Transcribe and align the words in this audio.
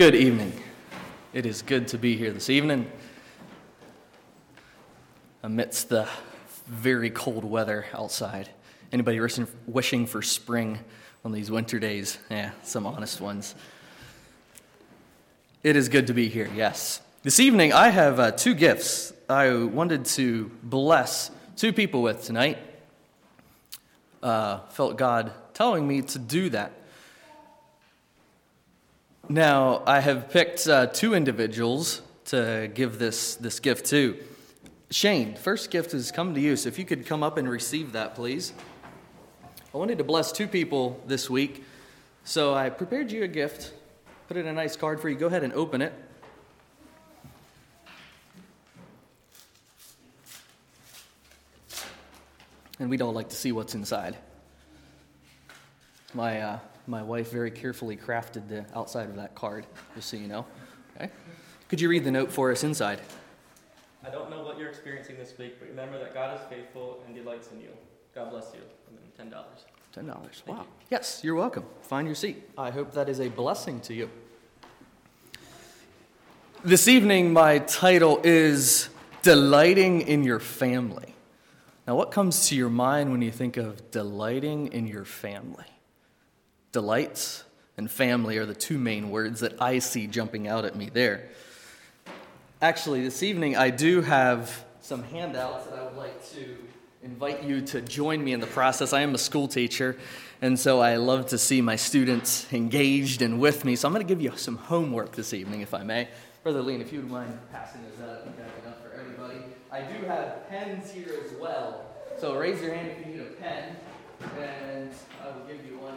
Good 0.00 0.14
evening. 0.14 0.54
It 1.34 1.44
is 1.44 1.60
good 1.60 1.88
to 1.88 1.98
be 1.98 2.16
here 2.16 2.30
this 2.30 2.48
evening 2.48 2.90
amidst 5.42 5.90
the 5.90 6.08
very 6.66 7.10
cold 7.10 7.44
weather 7.44 7.84
outside. 7.92 8.48
Anybody 8.94 9.20
wishing, 9.66 10.06
for 10.06 10.22
spring 10.22 10.78
on 11.22 11.32
these 11.32 11.50
winter 11.50 11.78
days? 11.78 12.16
Yeah, 12.30 12.52
some 12.62 12.86
honest 12.86 13.20
ones. 13.20 13.54
It 15.62 15.76
is 15.76 15.90
good 15.90 16.06
to 16.06 16.14
be 16.14 16.30
here, 16.30 16.48
yes. 16.54 17.02
This 17.22 17.38
evening, 17.38 17.74
I 17.74 17.90
have 17.90 18.18
uh, 18.18 18.30
two 18.30 18.54
gifts 18.54 19.12
I 19.28 19.52
wanted 19.52 20.06
to 20.06 20.50
bless 20.62 21.30
two 21.56 21.74
people 21.74 22.00
with 22.00 22.24
tonight. 22.24 22.56
Uh, 24.22 24.60
felt 24.70 24.96
God 24.96 25.30
telling 25.52 25.86
me 25.86 26.00
to 26.00 26.18
do 26.18 26.48
that. 26.48 26.72
Now, 29.30 29.84
I 29.86 30.00
have 30.00 30.28
picked 30.28 30.66
uh, 30.66 30.86
two 30.86 31.14
individuals 31.14 32.02
to 32.24 32.68
give 32.74 32.98
this, 32.98 33.36
this 33.36 33.60
gift 33.60 33.86
to. 33.86 34.18
Shane, 34.90 35.36
first 35.36 35.70
gift 35.70 35.92
has 35.92 36.10
come 36.10 36.34
to 36.34 36.40
you, 36.40 36.56
so 36.56 36.68
if 36.68 36.80
you 36.80 36.84
could 36.84 37.06
come 37.06 37.22
up 37.22 37.36
and 37.38 37.48
receive 37.48 37.92
that, 37.92 38.16
please. 38.16 38.52
I 39.72 39.78
wanted 39.78 39.98
to 39.98 40.04
bless 40.04 40.32
two 40.32 40.48
people 40.48 41.00
this 41.06 41.30
week, 41.30 41.62
so 42.24 42.54
I 42.54 42.70
prepared 42.70 43.12
you 43.12 43.22
a 43.22 43.28
gift, 43.28 43.72
put 44.26 44.36
in 44.36 44.48
a 44.48 44.52
nice 44.52 44.74
card 44.74 45.00
for 45.00 45.08
you. 45.08 45.14
Go 45.14 45.28
ahead 45.28 45.44
and 45.44 45.52
open 45.52 45.80
it. 45.80 45.92
And 52.80 52.90
we'd 52.90 53.00
all 53.00 53.12
like 53.12 53.28
to 53.28 53.36
see 53.36 53.52
what's 53.52 53.76
inside. 53.76 54.16
My, 56.14 56.40
uh, 56.40 56.58
my 56.90 57.02
wife 57.02 57.30
very 57.30 57.50
carefully 57.52 57.96
crafted 57.96 58.48
the 58.48 58.66
outside 58.74 59.08
of 59.08 59.16
that 59.16 59.34
card, 59.34 59.64
just 59.94 60.08
so 60.08 60.16
you 60.16 60.26
know. 60.26 60.44
Okay? 60.96 61.08
Could 61.68 61.80
you 61.80 61.88
read 61.88 62.02
the 62.02 62.10
note 62.10 62.32
for 62.32 62.50
us 62.50 62.64
inside? 62.64 63.00
I 64.04 64.10
don't 64.10 64.28
know 64.28 64.42
what 64.42 64.58
you're 64.58 64.68
experiencing 64.68 65.16
this 65.16 65.38
week, 65.38 65.60
but 65.60 65.68
remember 65.68 65.98
that 66.00 66.12
God 66.12 66.38
is 66.38 66.46
faithful 66.48 67.02
and 67.06 67.14
delights 67.14 67.50
in 67.52 67.60
you. 67.60 67.68
God 68.12 68.30
bless 68.30 68.52
you. 68.52 68.60
And 68.88 68.98
then 68.98 69.04
ten 69.16 69.30
dollars. 69.30 69.64
Ten 69.92 70.06
dollars. 70.06 70.42
Wow. 70.46 70.56
You. 70.56 70.66
Yes, 70.90 71.20
you're 71.22 71.36
welcome. 71.36 71.64
Find 71.82 72.08
your 72.08 72.16
seat. 72.16 72.42
I 72.58 72.70
hope 72.70 72.92
that 72.94 73.08
is 73.08 73.20
a 73.20 73.28
blessing 73.28 73.80
to 73.82 73.94
you. 73.94 74.10
This 76.64 76.88
evening, 76.88 77.32
my 77.32 77.60
title 77.60 78.20
is 78.24 78.88
Delighting 79.22 80.02
in 80.02 80.24
Your 80.24 80.40
Family. 80.40 81.14
Now, 81.86 81.94
what 81.94 82.10
comes 82.10 82.48
to 82.48 82.56
your 82.56 82.68
mind 82.68 83.12
when 83.12 83.22
you 83.22 83.30
think 83.30 83.56
of 83.56 83.90
delighting 83.90 84.72
in 84.72 84.86
your 84.86 85.04
family? 85.04 85.69
Delights 86.72 87.42
and 87.76 87.90
family 87.90 88.38
are 88.38 88.46
the 88.46 88.54
two 88.54 88.78
main 88.78 89.10
words 89.10 89.40
that 89.40 89.60
I 89.60 89.80
see 89.80 90.06
jumping 90.06 90.46
out 90.46 90.64
at 90.64 90.76
me 90.76 90.88
there. 90.88 91.28
Actually, 92.62 93.02
this 93.02 93.24
evening 93.24 93.56
I 93.56 93.70
do 93.70 94.02
have 94.02 94.64
some 94.80 95.02
handouts 95.02 95.66
that 95.66 95.78
I 95.78 95.82
would 95.82 95.96
like 95.96 96.24
to 96.34 96.56
invite 97.02 97.42
you 97.42 97.60
to 97.62 97.80
join 97.80 98.22
me 98.22 98.32
in 98.32 98.38
the 98.38 98.46
process. 98.46 98.92
I 98.92 99.00
am 99.00 99.16
a 99.16 99.18
school 99.18 99.48
teacher, 99.48 99.96
and 100.42 100.56
so 100.56 100.78
I 100.78 100.94
love 100.94 101.26
to 101.26 101.38
see 101.38 101.60
my 101.60 101.74
students 101.74 102.46
engaged 102.52 103.20
and 103.20 103.40
with 103.40 103.64
me. 103.64 103.74
So 103.74 103.88
I'm 103.88 103.94
going 103.94 104.06
to 104.06 104.08
give 104.08 104.22
you 104.22 104.36
some 104.36 104.56
homework 104.56 105.12
this 105.12 105.34
evening, 105.34 105.62
if 105.62 105.74
I 105.74 105.82
may. 105.82 106.06
Brother 106.44 106.62
Lean, 106.62 106.80
if 106.80 106.92
you 106.92 107.00
would 107.00 107.10
mind 107.10 107.36
passing 107.50 107.80
those 107.82 108.08
out, 108.08 108.20
I 108.20 108.22
think 108.22 108.36
enough 108.62 108.80
for 108.80 108.92
everybody. 108.92 109.40
I 109.72 109.80
do 109.80 110.06
have 110.06 110.48
pens 110.48 110.92
here 110.92 111.16
as 111.24 111.32
well. 111.40 111.86
So 112.18 112.36
raise 112.36 112.62
your 112.62 112.74
hand 112.74 112.92
if 112.92 113.06
you 113.06 113.12
need 113.12 113.22
a 113.22 113.30
pen, 113.40 113.76
and 114.38 114.92
I 115.22 115.26
will 115.26 115.46
give 115.46 115.64
you 115.66 115.78
one 115.78 115.96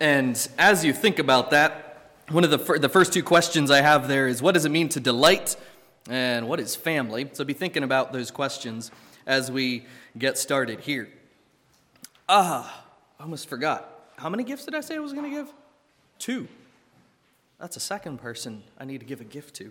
And 0.00 0.48
as 0.58 0.84
you 0.84 0.94
think 0.94 1.18
about 1.18 1.50
that, 1.50 2.12
one 2.30 2.42
of 2.42 2.50
the, 2.50 2.58
fir- 2.58 2.78
the 2.78 2.88
first 2.88 3.12
two 3.12 3.22
questions 3.22 3.70
I 3.70 3.82
have 3.82 4.08
there 4.08 4.26
is 4.26 4.40
what 4.40 4.54
does 4.54 4.64
it 4.64 4.70
mean 4.70 4.88
to 4.90 5.00
delight 5.00 5.56
and 6.08 6.48
what 6.48 6.58
is 6.58 6.74
family? 6.74 7.28
So 7.32 7.44
be 7.44 7.52
thinking 7.52 7.82
about 7.82 8.12
those 8.12 8.30
questions 8.30 8.90
as 9.26 9.50
we 9.50 9.84
get 10.16 10.38
started 10.38 10.80
here. 10.80 11.10
Ah, 12.28 12.84
I 13.18 13.22
almost 13.22 13.48
forgot. 13.48 14.08
How 14.16 14.30
many 14.30 14.42
gifts 14.42 14.64
did 14.64 14.74
I 14.74 14.80
say 14.80 14.96
I 14.96 15.00
was 15.00 15.12
going 15.12 15.30
to 15.30 15.36
give? 15.36 15.52
Two. 16.18 16.48
That's 17.58 17.76
a 17.76 17.80
second 17.80 18.18
person 18.18 18.62
I 18.78 18.86
need 18.86 19.00
to 19.00 19.06
give 19.06 19.20
a 19.20 19.24
gift 19.24 19.56
to. 19.56 19.64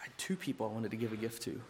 I 0.00 0.04
had 0.04 0.18
two 0.18 0.34
people 0.34 0.66
I 0.66 0.72
wanted 0.72 0.90
to 0.90 0.96
give 0.96 1.12
a 1.12 1.16
gift 1.16 1.42
to. 1.42 1.60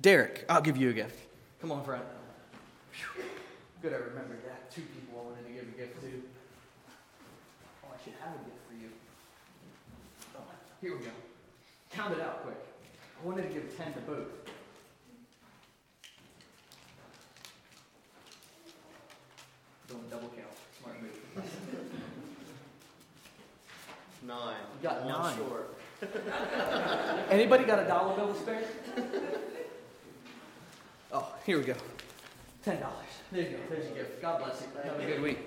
Derek, 0.00 0.46
I'll 0.48 0.62
give 0.62 0.76
you 0.76 0.90
a 0.90 0.94
gift. 0.94 1.26
Come 1.60 1.70
on, 1.70 1.84
friend. 1.84 2.02
Good, 3.82 3.94
I 3.94 3.96
remembered 3.96 4.44
that. 4.44 4.70
Two 4.70 4.82
people 4.82 5.20
I 5.20 5.24
wanted 5.30 5.46
to 5.46 5.52
give 5.52 5.62
a 5.62 5.76
gift 5.78 6.00
to. 6.02 6.22
Oh, 7.84 7.88
I 7.94 8.04
should 8.04 8.12
have 8.20 8.34
a 8.34 8.44
gift 8.44 8.60
for 8.68 8.74
you. 8.74 8.90
Oh, 10.36 10.42
here 10.82 10.96
we 10.96 11.04
go. 11.04 11.10
Count 11.90 12.12
it 12.12 12.20
out 12.20 12.42
quick. 12.42 12.58
I 13.22 13.26
wanted 13.26 13.48
to 13.48 13.54
give 13.54 13.74
10 13.76 13.94
to 13.94 14.00
both. 14.00 14.28
Don't 19.88 20.10
double 20.10 20.28
count. 20.28 20.54
Smart 20.80 21.02
move. 21.02 21.18
Nine. 24.26 24.56
You 24.82 24.88
got 24.88 25.04
One 25.04 25.12
nine. 25.22 25.36
short. 25.36 25.74
Anybody 27.30 27.64
got 27.64 27.78
a 27.80 27.86
dollar 27.86 28.14
bill 28.16 28.32
to 28.34 28.38
spare? 28.40 28.62
Oh, 31.12 31.26
here 31.44 31.58
we 31.58 31.64
go. 31.64 31.74
Ten 32.64 32.80
dollars. 32.80 32.94
There 33.32 33.42
you 33.42 33.50
go. 33.50 33.56
There's 33.70 33.86
your 33.86 33.94
gift. 34.04 34.22
God 34.22 34.38
bless 34.38 34.60
you. 34.60 34.90
Have 34.90 35.00
a 35.00 35.06
good 35.06 35.22
week. 35.22 35.38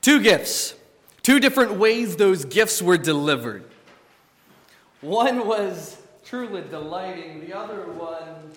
Two 0.00 0.20
gifts. 0.20 0.74
Two 1.22 1.38
different 1.38 1.74
ways 1.74 2.16
those 2.16 2.44
gifts 2.44 2.80
were 2.80 2.96
delivered. 2.96 3.64
One 5.02 5.46
was 5.46 6.00
truly 6.24 6.62
delighting, 6.62 7.46
the 7.46 7.56
other 7.56 7.82
one, 7.92 8.50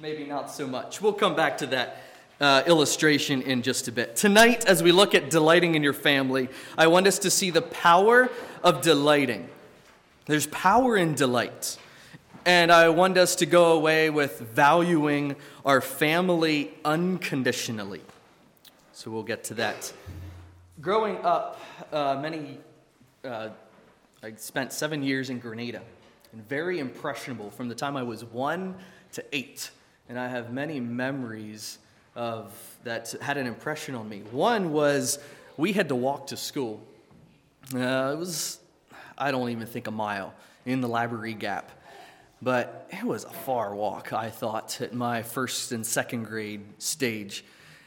maybe 0.00 0.24
not 0.24 0.50
so 0.50 0.66
much. 0.66 1.00
We'll 1.00 1.12
come 1.12 1.34
back 1.34 1.58
to 1.58 1.66
that 1.68 2.02
uh, 2.40 2.62
illustration 2.66 3.42
in 3.42 3.62
just 3.62 3.88
a 3.88 3.92
bit. 3.92 4.14
Tonight, 4.14 4.66
as 4.66 4.82
we 4.82 4.92
look 4.92 5.14
at 5.14 5.30
delighting 5.30 5.74
in 5.74 5.82
your 5.82 5.92
family, 5.92 6.48
I 6.76 6.86
want 6.86 7.06
us 7.06 7.18
to 7.20 7.30
see 7.30 7.50
the 7.50 7.62
power 7.62 8.30
of 8.62 8.82
delighting. 8.82 9.48
There's 10.26 10.46
power 10.46 10.96
in 10.96 11.14
delight. 11.14 11.78
And 12.48 12.72
I 12.72 12.88
want 12.88 13.18
us 13.18 13.34
to 13.36 13.44
go 13.44 13.72
away 13.72 14.08
with 14.08 14.40
valuing 14.40 15.36
our 15.66 15.82
family 15.82 16.72
unconditionally. 16.82 18.00
So 18.94 19.10
we'll 19.10 19.22
get 19.22 19.44
to 19.44 19.54
that. 19.56 19.92
Growing 20.80 21.18
up, 21.18 21.60
uh, 21.92 22.18
many, 22.22 22.56
uh, 23.22 23.50
I 24.22 24.32
spent 24.36 24.72
seven 24.72 25.02
years 25.02 25.28
in 25.28 25.40
Grenada 25.40 25.82
and 26.32 26.48
very 26.48 26.78
impressionable 26.78 27.50
from 27.50 27.68
the 27.68 27.74
time 27.74 27.98
I 27.98 28.02
was 28.02 28.24
one 28.24 28.76
to 29.12 29.22
eight. 29.36 29.70
And 30.08 30.18
I 30.18 30.28
have 30.28 30.50
many 30.50 30.80
memories 30.80 31.76
of 32.16 32.50
that 32.82 33.14
had 33.20 33.36
an 33.36 33.46
impression 33.46 33.94
on 33.94 34.08
me. 34.08 34.22
One 34.30 34.72
was 34.72 35.18
we 35.58 35.74
had 35.74 35.90
to 35.90 35.94
walk 35.94 36.28
to 36.28 36.36
school. 36.38 36.80
Uh, 37.74 38.12
it 38.14 38.18
was, 38.18 38.58
I 39.18 39.32
don't 39.32 39.50
even 39.50 39.66
think 39.66 39.86
a 39.86 39.90
mile 39.90 40.32
in 40.64 40.80
the 40.80 40.88
library 40.88 41.34
gap. 41.34 41.72
But 42.40 42.88
it 42.90 43.04
was 43.04 43.24
a 43.24 43.30
far 43.30 43.74
walk, 43.74 44.12
I 44.12 44.30
thought, 44.30 44.80
at 44.80 44.94
my 44.94 45.22
first 45.22 45.72
and 45.72 45.84
second 45.84 46.24
grade 46.24 46.62
stage. 46.78 47.44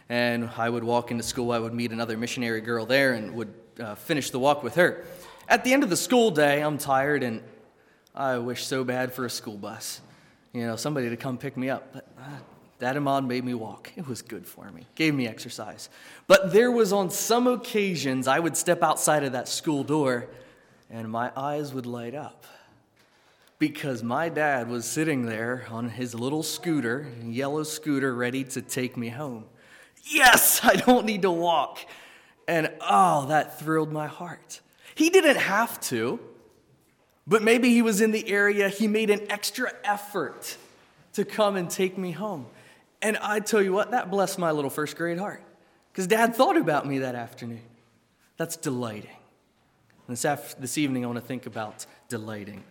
And 0.09 0.49
I 0.57 0.69
would 0.69 0.83
walk 0.83 1.11
into 1.11 1.23
school, 1.23 1.51
I 1.51 1.59
would 1.59 1.73
meet 1.73 1.91
another 1.91 2.17
missionary 2.17 2.59
girl 2.59 2.85
there 2.85 3.13
and 3.13 3.33
would 3.35 3.53
uh, 3.79 3.95
finish 3.95 4.29
the 4.29 4.39
walk 4.39 4.61
with 4.61 4.75
her. 4.75 5.05
At 5.47 5.63
the 5.63 5.73
end 5.73 5.83
of 5.83 5.89
the 5.89 5.97
school 5.97 6.31
day, 6.31 6.61
I'm 6.61 6.77
tired 6.77 7.23
and 7.23 7.41
I 8.13 8.37
wish 8.39 8.65
so 8.65 8.83
bad 8.83 9.13
for 9.13 9.25
a 9.25 9.29
school 9.29 9.57
bus. 9.57 10.01
You 10.51 10.67
know, 10.67 10.75
somebody 10.75 11.09
to 11.09 11.17
come 11.17 11.37
pick 11.37 11.55
me 11.55 11.69
up. 11.69 11.93
But 11.93 12.07
uh, 12.19 12.23
Dad 12.79 12.97
and 12.97 13.27
made 13.27 13.45
me 13.45 13.53
walk. 13.53 13.91
It 13.95 14.07
was 14.07 14.21
good 14.21 14.45
for 14.45 14.69
me, 14.71 14.85
gave 14.95 15.13
me 15.13 15.27
exercise. 15.27 15.87
But 16.27 16.51
there 16.51 16.71
was 16.71 16.91
on 16.91 17.09
some 17.09 17.47
occasions 17.47 18.27
I 18.27 18.39
would 18.39 18.57
step 18.57 18.83
outside 18.83 19.23
of 19.23 19.31
that 19.31 19.47
school 19.47 19.83
door 19.83 20.27
and 20.89 21.09
my 21.09 21.31
eyes 21.37 21.73
would 21.73 21.85
light 21.85 22.15
up 22.15 22.43
because 23.61 24.01
my 24.01 24.27
dad 24.27 24.67
was 24.67 24.85
sitting 24.85 25.27
there 25.27 25.67
on 25.69 25.87
his 25.87 26.15
little 26.15 26.41
scooter, 26.41 27.07
yellow 27.23 27.61
scooter, 27.61 28.11
ready 28.15 28.43
to 28.43 28.59
take 28.59 28.97
me 28.97 29.09
home. 29.09 29.45
Yes, 30.03 30.61
I 30.63 30.77
don't 30.77 31.05
need 31.05 31.21
to 31.21 31.31
walk. 31.31 31.77
And 32.47 32.71
oh, 32.81 33.27
that 33.27 33.59
thrilled 33.59 33.91
my 33.91 34.07
heart. 34.07 34.61
He 34.95 35.11
didn't 35.11 35.37
have 35.37 35.79
to, 35.81 36.19
but 37.27 37.43
maybe 37.43 37.69
he 37.69 37.83
was 37.83 38.01
in 38.01 38.09
the 38.09 38.27
area, 38.27 38.67
he 38.67 38.87
made 38.87 39.11
an 39.11 39.29
extra 39.29 39.71
effort 39.83 40.57
to 41.13 41.23
come 41.23 41.55
and 41.55 41.69
take 41.69 41.99
me 41.99 42.13
home. 42.13 42.47
And 42.99 43.15
I 43.17 43.41
tell 43.41 43.61
you 43.61 43.73
what, 43.73 43.91
that 43.91 44.09
blessed 44.09 44.39
my 44.39 44.49
little 44.49 44.71
first 44.71 44.97
grade 44.97 45.19
heart 45.19 45.43
because 45.91 46.07
dad 46.07 46.35
thought 46.35 46.57
about 46.57 46.87
me 46.87 46.97
that 46.99 47.13
afternoon. 47.13 47.61
That's 48.37 48.57
delighting. 48.57 49.17
This, 50.09 50.25
after, 50.25 50.59
this 50.59 50.79
evening, 50.79 51.03
I 51.03 51.07
want 51.07 51.19
to 51.19 51.25
think 51.25 51.45
about 51.45 51.85
delighting. 52.09 52.63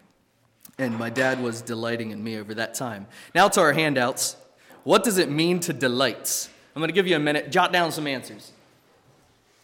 And 0.79 0.99
my 0.99 1.11
dad 1.11 1.43
was 1.43 1.63
delighting 1.63 2.11
in 2.11 2.23
me 2.23 2.39
over 2.39 2.55
that 2.55 2.75
time. 2.75 3.07
Now 3.35 3.49
to 3.49 3.61
our 3.61 3.73
handouts. 3.73 4.37
What 4.85 5.05
does 5.05 5.19
it 5.19 5.31
mean 5.31 5.61
to 5.61 5.73
delight? 5.73 6.49
I'm 6.75 6.81
going 6.81 6.89
to 6.89 6.95
give 6.95 7.07
you 7.07 7.17
a 7.17 7.21
minute. 7.21 7.51
Jot 7.51 7.73
down 7.73 7.93
some 7.93 8.07
answers. 8.07 8.53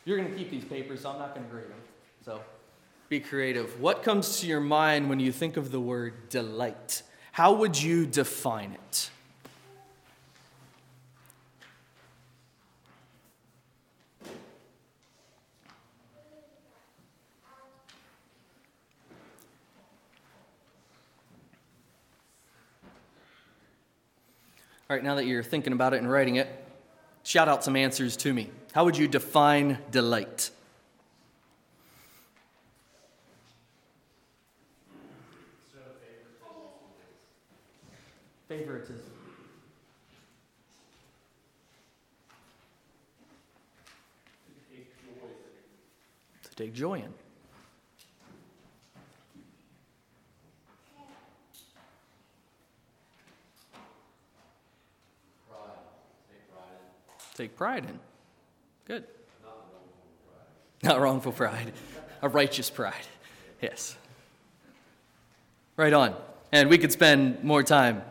You're 0.05 0.19
going 0.19 0.31
to 0.31 0.37
keep 0.37 0.50
these 0.50 0.64
papers, 0.64 1.00
so 1.00 1.11
I'm 1.11 1.19
not 1.19 1.35
going 1.35 1.47
to 1.47 1.53
grade 1.53 1.64
them. 1.67 1.81
So 2.25 2.41
be 3.08 3.20
creative. 3.20 3.81
What 3.81 4.03
comes 4.03 4.41
to 4.41 4.47
your 4.47 4.61
mind 4.61 5.08
when 5.08 5.20
you 5.20 5.32
think 5.32 5.56
of 5.56 5.70
the 5.70 5.81
word 5.81 6.29
delight? 6.29 7.03
How 7.32 7.52
would 7.52 7.81
you 7.81 8.06
define 8.06 8.73
it? 8.73 9.11
All 24.88 24.94
right, 24.94 25.03
now 25.03 25.17
that 25.17 25.27
you're 25.27 25.43
thinking 25.43 25.73
about 25.73 25.94
it 25.94 25.97
and 25.97 26.09
writing 26.09 26.37
it, 26.37 26.49
shout 27.25 27.49
out 27.49 27.65
some 27.65 27.75
answers 27.75 28.17
to 28.19 28.33
me. 28.33 28.50
How 28.73 28.85
would 28.85 28.97
you 28.97 29.09
define 29.09 29.79
delight? 29.91 30.50
Favoritism. 38.49 39.03
To 46.44 46.55
take 46.55 46.73
joy 46.73 47.00
in. 47.00 47.12
Take 57.37 57.56
pride 57.56 57.85
in. 57.85 57.99
Good. 58.87 59.05
Not 60.83 61.00
wrongful 61.00 61.33
pride. 61.33 61.73
A 62.23 62.29
righteous 62.29 62.71
pride. 62.71 62.94
Yes. 63.61 63.97
Right 65.77 65.93
on. 65.93 66.15
And 66.53 66.71
we 66.71 66.79
could 66.79 66.93
spend 66.93 67.44
more 67.44 67.62
time 67.62 68.03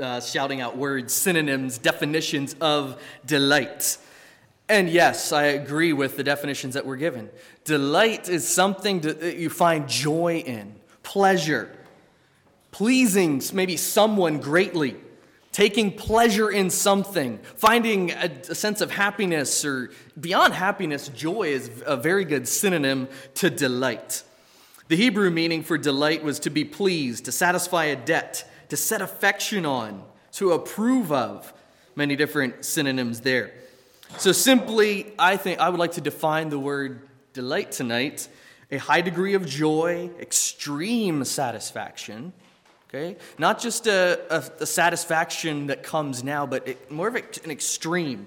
uh, 0.00 0.20
shouting 0.20 0.60
out 0.60 0.76
words, 0.76 1.12
synonyms, 1.12 1.78
definitions 1.78 2.56
of 2.60 3.00
delight. 3.24 3.98
And 4.68 4.88
yes, 4.88 5.32
I 5.32 5.44
agree 5.44 5.92
with 5.92 6.16
the 6.16 6.24
definitions 6.24 6.74
that 6.74 6.84
were 6.84 6.96
given. 6.96 7.30
Delight 7.64 8.28
is 8.28 8.46
something 8.46 9.00
that 9.00 9.36
you 9.36 9.50
find 9.50 9.88
joy 9.88 10.42
in, 10.44 10.74
pleasure, 11.02 11.74
pleasing 12.70 13.42
maybe 13.52 13.76
someone 13.76 14.38
greatly 14.40 14.96
taking 15.58 15.90
pleasure 15.90 16.48
in 16.48 16.70
something, 16.70 17.36
finding 17.56 18.12
a, 18.12 18.30
a, 18.48 18.54
sense 18.54 18.80
of 18.80 18.92
happiness, 18.92 19.64
or 19.64 19.90
beyond 20.20 20.54
happiness, 20.54 21.08
joy 21.08 21.48
is 21.48 21.68
a 21.84 21.96
very 21.96 22.24
good 22.24 22.46
synonym 22.46 23.08
to 23.34 23.50
delight. 23.50 24.22
The 24.86 24.94
Hebrew 24.94 25.32
meaning 25.32 25.64
for 25.64 25.76
delight 25.76 26.22
was 26.22 26.38
to 26.40 26.50
be 26.50 26.64
pleased, 26.64 27.24
to 27.24 27.32
satisfy 27.32 27.86
a 27.86 27.96
debt, 27.96 28.48
to 28.68 28.76
set 28.76 29.02
affection 29.02 29.66
on, 29.66 30.04
to 30.34 30.52
approve 30.52 31.10
of. 31.10 31.52
Many 31.96 32.14
different 32.14 32.64
synonyms 32.64 33.22
there. 33.22 33.52
So, 34.16 34.30
simply, 34.30 35.12
I 35.18 35.36
think 35.36 35.58
I 35.58 35.70
would 35.70 35.80
like 35.80 35.94
to 35.94 36.00
define 36.00 36.50
the 36.50 36.58
word 36.60 37.08
delight 37.32 37.72
tonight 37.72 38.28
a 38.70 38.76
high 38.76 39.00
degree 39.00 39.34
of 39.34 39.44
joy, 39.44 40.08
extreme 40.20 41.24
satisfaction 41.24 42.32
Okay? 42.88 43.16
Not 43.38 43.60
just 43.60 43.86
a, 43.86 44.20
a, 44.30 44.62
a 44.62 44.66
satisfaction 44.66 45.66
that 45.66 45.82
comes 45.82 46.24
now, 46.24 46.46
but 46.46 46.66
it, 46.66 46.90
more 46.90 47.08
of 47.08 47.16
an 47.16 47.50
extreme, 47.50 48.26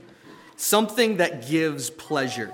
something 0.55 1.17
that 1.17 1.47
gives 1.47 1.89
pleasure. 1.89 2.51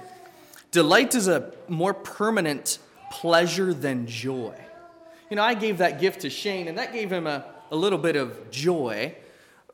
Delight 0.71 1.15
is 1.15 1.27
a 1.27 1.53
more 1.67 1.93
permanent 1.93 2.79
pleasure 3.11 3.73
than 3.73 4.07
joy. 4.07 4.55
You 5.29 5.35
know, 5.35 5.43
I 5.43 5.53
gave 5.53 5.79
that 5.79 5.99
gift 5.99 6.21
to 6.21 6.29
Shane, 6.29 6.69
and 6.69 6.77
that 6.77 6.93
gave 6.93 7.11
him 7.11 7.27
a, 7.27 7.45
a 7.71 7.75
little 7.75 7.99
bit 7.99 8.15
of 8.15 8.51
joy, 8.51 9.15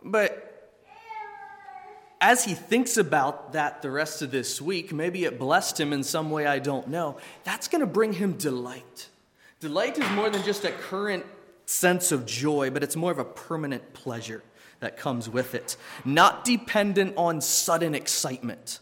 but 0.03 0.49
as 2.19 2.45
he 2.45 2.53
thinks 2.53 2.95
about 2.95 3.51
that 3.51 3.81
the 3.81 3.91
rest 3.91 4.21
of 4.21 4.31
this 4.31 4.61
week, 4.61 4.93
maybe 4.93 5.25
it 5.25 5.37
blessed 5.37 5.79
him 5.79 5.91
in 5.91 6.03
some 6.03 6.31
way 6.31 6.47
I 6.47 6.57
don't 6.57 6.87
know. 6.87 7.17
That's 7.43 7.67
going 7.67 7.81
to 7.81 7.85
bring 7.85 8.13
him 8.13 8.33
delight. 8.33 9.09
Delight 9.59 9.97
is 9.97 10.09
more 10.11 10.29
than 10.29 10.41
just 10.43 10.63
a 10.63 10.71
current 10.71 11.25
sense 11.65 12.11
of 12.11 12.25
joy, 12.25 12.69
but 12.69 12.83
it's 12.83 12.95
more 12.95 13.11
of 13.11 13.19
a 13.19 13.25
permanent 13.25 13.93
pleasure 13.93 14.43
that 14.79 14.97
comes 14.97 15.29
with 15.29 15.55
it, 15.55 15.77
not 16.03 16.43
dependent 16.43 17.15
on 17.15 17.39
sudden 17.39 17.95
excitement 17.95 18.79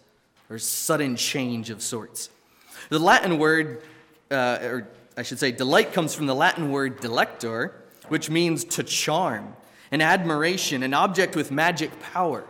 or 0.50 0.58
sudden 0.58 1.16
change 1.16 1.70
of 1.70 1.82
sorts. 1.82 2.30
The 2.90 3.00
Latin 3.00 3.38
word, 3.38 3.84
uh, 4.32 4.60
or 4.62 4.88
I 5.16 5.24
should 5.24 5.40
say, 5.40 5.52
delight 5.52 5.94
comes 5.94 6.16
from 6.16 6.26
the 6.26 6.36
Latin 6.36 6.72
word 6.72 7.00
delector, 7.00 7.76
which 8.08 8.30
means 8.30 8.64
to 8.66 8.84
charm, 8.84 9.56
an 9.92 10.02
admiration, 10.02 10.84
an 10.84 10.94
object 10.94 11.36
with 11.36 11.52
magic 11.52 11.98
power. 12.00 12.46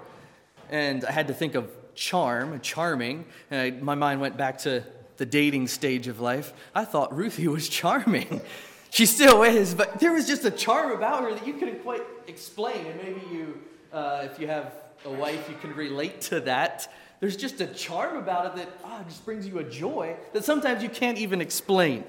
And 0.69 1.03
I 1.03 1.11
had 1.11 1.27
to 1.27 1.33
think 1.33 1.55
of 1.55 1.69
charm, 1.93 2.59
charming. 2.61 3.25
And 3.51 3.81
my 3.81 3.95
mind 3.95 4.21
went 4.21 4.37
back 4.37 4.59
to 4.59 4.83
the 5.17 5.25
dating 5.25 5.67
stage 5.67 6.07
of 6.07 6.19
life. 6.19 6.53
I 6.73 6.85
thought 6.85 7.15
Ruthie 7.15 7.47
was 7.47 7.69
charming. 7.69 8.41
She 8.91 9.05
still 9.05 9.43
is, 9.43 9.73
but 9.73 10.01
there 10.01 10.11
was 10.11 10.27
just 10.27 10.43
a 10.43 10.51
charm 10.51 10.91
about 10.91 11.23
her 11.23 11.33
that 11.33 11.47
you 11.47 11.53
couldn't 11.53 11.81
quite 11.81 12.03
explain. 12.27 12.85
And 12.85 13.01
maybe 13.01 13.21
you, 13.31 13.57
uh, 13.93 14.27
if 14.29 14.37
you 14.37 14.47
have 14.47 14.73
a 15.05 15.09
wife, 15.09 15.49
you 15.49 15.55
can 15.61 15.73
relate 15.73 16.19
to 16.21 16.41
that. 16.41 16.91
There's 17.21 17.37
just 17.37 17.61
a 17.61 17.67
charm 17.67 18.17
about 18.17 18.47
it 18.47 18.55
that 18.57 18.69
oh, 18.83 19.01
just 19.07 19.23
brings 19.23 19.47
you 19.47 19.59
a 19.59 19.63
joy 19.63 20.17
that 20.33 20.43
sometimes 20.43 20.83
you 20.83 20.89
can't 20.89 21.17
even 21.17 21.39
explain. 21.39 22.03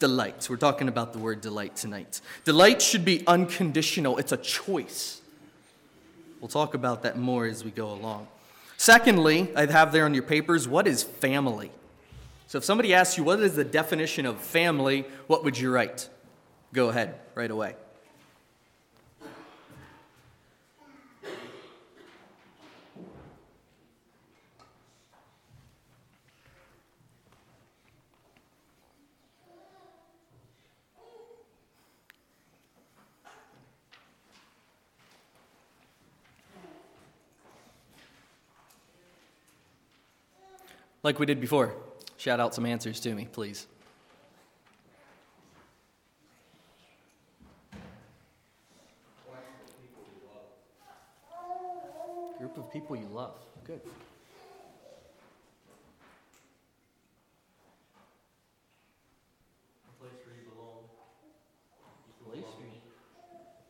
Delight. 0.00 0.48
We're 0.50 0.56
talking 0.56 0.88
about 0.88 1.12
the 1.12 1.20
word 1.20 1.40
delight 1.40 1.76
tonight. 1.76 2.20
Delight 2.44 2.82
should 2.82 3.04
be 3.04 3.24
unconditional, 3.28 4.18
it's 4.18 4.32
a 4.32 4.36
choice. 4.36 5.20
We'll 6.40 6.48
talk 6.48 6.74
about 6.74 7.04
that 7.04 7.16
more 7.18 7.46
as 7.46 7.64
we 7.64 7.70
go 7.70 7.92
along. 7.92 8.26
Secondly, 8.76 9.48
I 9.54 9.66
have 9.66 9.92
there 9.92 10.04
on 10.04 10.14
your 10.14 10.22
papers 10.24 10.66
what 10.66 10.88
is 10.88 11.04
family? 11.04 11.70
So 12.48 12.56
if 12.56 12.64
somebody 12.64 12.94
asks 12.94 13.18
you 13.18 13.24
what 13.24 13.40
is 13.40 13.56
the 13.56 13.64
definition 13.64 14.24
of 14.24 14.40
family, 14.40 15.04
what 15.26 15.44
would 15.44 15.58
you 15.58 15.70
write? 15.70 16.08
Go 16.72 16.88
ahead, 16.88 17.14
right 17.34 17.50
away. 17.50 17.74
Like 41.02 41.18
we 41.18 41.26
did 41.26 41.42
before. 41.42 41.87
Shout 42.18 42.40
out 42.40 42.52
some 42.52 42.66
answers 42.66 42.98
to 43.00 43.14
me, 43.14 43.28
please. 43.30 43.68
Group 52.38 52.58
of 52.58 52.72
people 52.72 52.96
you 52.96 53.06
love. 53.12 53.36
Good. 53.62 53.80
A 59.86 60.02
place 60.02 60.10
where 60.26 60.34
you 60.34 60.50
belong. 60.50 60.82
Place 62.26 62.50
where 62.58 62.66
you, 62.66 62.80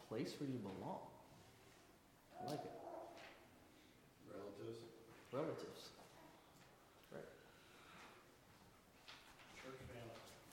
place 0.08 0.34
where 0.40 0.48
you 0.48 0.58
belong. 0.58 1.00
I 2.40 2.50
like 2.50 2.60
it. 2.64 2.72
Relatives. 4.32 4.78
Relatives. 5.34 5.90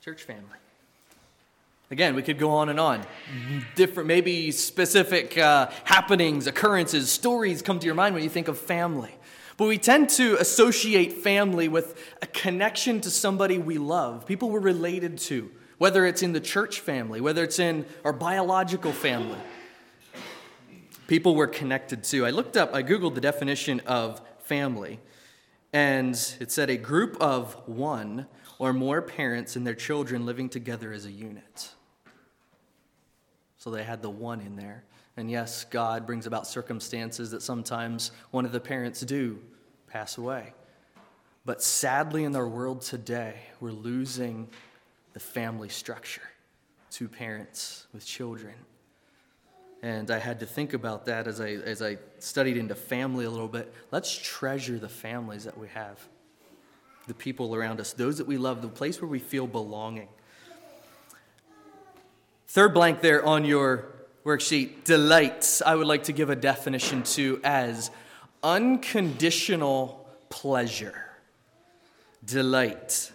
Church 0.06 0.22
family. 0.22 0.44
Again, 1.90 2.14
we 2.14 2.22
could 2.22 2.38
go 2.38 2.50
on 2.50 2.68
and 2.68 2.78
on. 2.78 3.04
Different, 3.74 4.06
maybe 4.06 4.52
specific 4.52 5.36
uh, 5.36 5.68
happenings, 5.82 6.46
occurrences, 6.46 7.10
stories 7.10 7.60
come 7.60 7.80
to 7.80 7.86
your 7.86 7.96
mind 7.96 8.14
when 8.14 8.22
you 8.22 8.30
think 8.30 8.46
of 8.46 8.56
family. 8.56 9.12
But 9.56 9.66
we 9.66 9.78
tend 9.78 10.10
to 10.10 10.36
associate 10.36 11.14
family 11.14 11.66
with 11.66 12.00
a 12.22 12.26
connection 12.28 13.00
to 13.00 13.10
somebody 13.10 13.58
we 13.58 13.78
love, 13.78 14.26
people 14.26 14.48
we're 14.48 14.60
related 14.60 15.18
to, 15.18 15.50
whether 15.78 16.06
it's 16.06 16.22
in 16.22 16.32
the 16.32 16.40
church 16.40 16.78
family, 16.78 17.20
whether 17.20 17.42
it's 17.42 17.58
in 17.58 17.84
our 18.04 18.12
biological 18.12 18.92
family. 18.92 19.40
People 21.08 21.34
we're 21.34 21.48
connected 21.48 22.04
to. 22.04 22.24
I 22.24 22.30
looked 22.30 22.56
up, 22.56 22.72
I 22.72 22.84
Googled 22.84 23.16
the 23.16 23.20
definition 23.20 23.80
of 23.86 24.20
family, 24.38 25.00
and 25.76 26.14
it 26.40 26.50
said 26.50 26.70
a 26.70 26.76
group 26.78 27.18
of 27.20 27.52
one 27.68 28.26
or 28.58 28.72
more 28.72 29.02
parents 29.02 29.56
and 29.56 29.66
their 29.66 29.74
children 29.74 30.24
living 30.24 30.48
together 30.48 30.90
as 30.90 31.04
a 31.04 31.12
unit. 31.12 31.68
So 33.58 33.70
they 33.70 33.84
had 33.84 34.00
the 34.00 34.08
one 34.08 34.40
in 34.40 34.56
there. 34.56 34.84
And 35.18 35.30
yes, 35.30 35.66
God 35.66 36.06
brings 36.06 36.26
about 36.26 36.46
circumstances 36.46 37.30
that 37.32 37.42
sometimes 37.42 38.10
one 38.30 38.46
of 38.46 38.52
the 38.52 38.60
parents 38.60 39.02
do 39.02 39.38
pass 39.86 40.16
away. 40.16 40.54
But 41.44 41.62
sadly, 41.62 42.24
in 42.24 42.34
our 42.34 42.48
world 42.48 42.80
today, 42.80 43.34
we're 43.60 43.70
losing 43.70 44.48
the 45.12 45.20
family 45.20 45.68
structure 45.68 46.22
two 46.90 47.06
parents 47.06 47.86
with 47.92 48.06
children. 48.06 48.54
And 49.86 50.10
I 50.10 50.18
had 50.18 50.40
to 50.40 50.46
think 50.46 50.72
about 50.72 51.04
that 51.04 51.28
as 51.28 51.40
I, 51.40 51.50
as 51.50 51.80
I 51.80 51.98
studied 52.18 52.56
into 52.56 52.74
family 52.74 53.24
a 53.24 53.30
little 53.30 53.46
bit. 53.46 53.72
Let's 53.92 54.12
treasure 54.12 54.80
the 54.80 54.88
families 54.88 55.44
that 55.44 55.56
we 55.56 55.68
have, 55.68 56.00
the 57.06 57.14
people 57.14 57.54
around 57.54 57.78
us, 57.78 57.92
those 57.92 58.18
that 58.18 58.26
we 58.26 58.36
love, 58.36 58.62
the 58.62 58.68
place 58.68 59.00
where 59.00 59.08
we 59.08 59.20
feel 59.20 59.46
belonging. 59.46 60.08
Third 62.48 62.74
blank 62.74 63.00
there 63.00 63.24
on 63.24 63.44
your 63.44 63.84
worksheet, 64.24 64.82
delights, 64.82 65.62
I 65.62 65.76
would 65.76 65.86
like 65.86 66.02
to 66.04 66.12
give 66.12 66.30
a 66.30 66.36
definition 66.36 67.04
to 67.04 67.40
as 67.44 67.92
unconditional 68.42 70.04
pleasure. 70.30 71.00
Delight. 72.24 73.12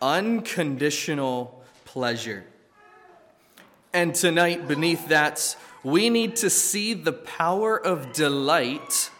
Unconditional 0.00 1.60
pleasure. 1.84 2.44
And 3.92 4.14
tonight, 4.14 4.68
beneath 4.68 5.08
that, 5.08 5.56
we 5.82 6.10
need 6.10 6.36
to 6.36 6.50
see 6.50 6.94
the 6.94 7.12
power 7.12 7.76
of 7.78 8.12
delight. 8.12 9.10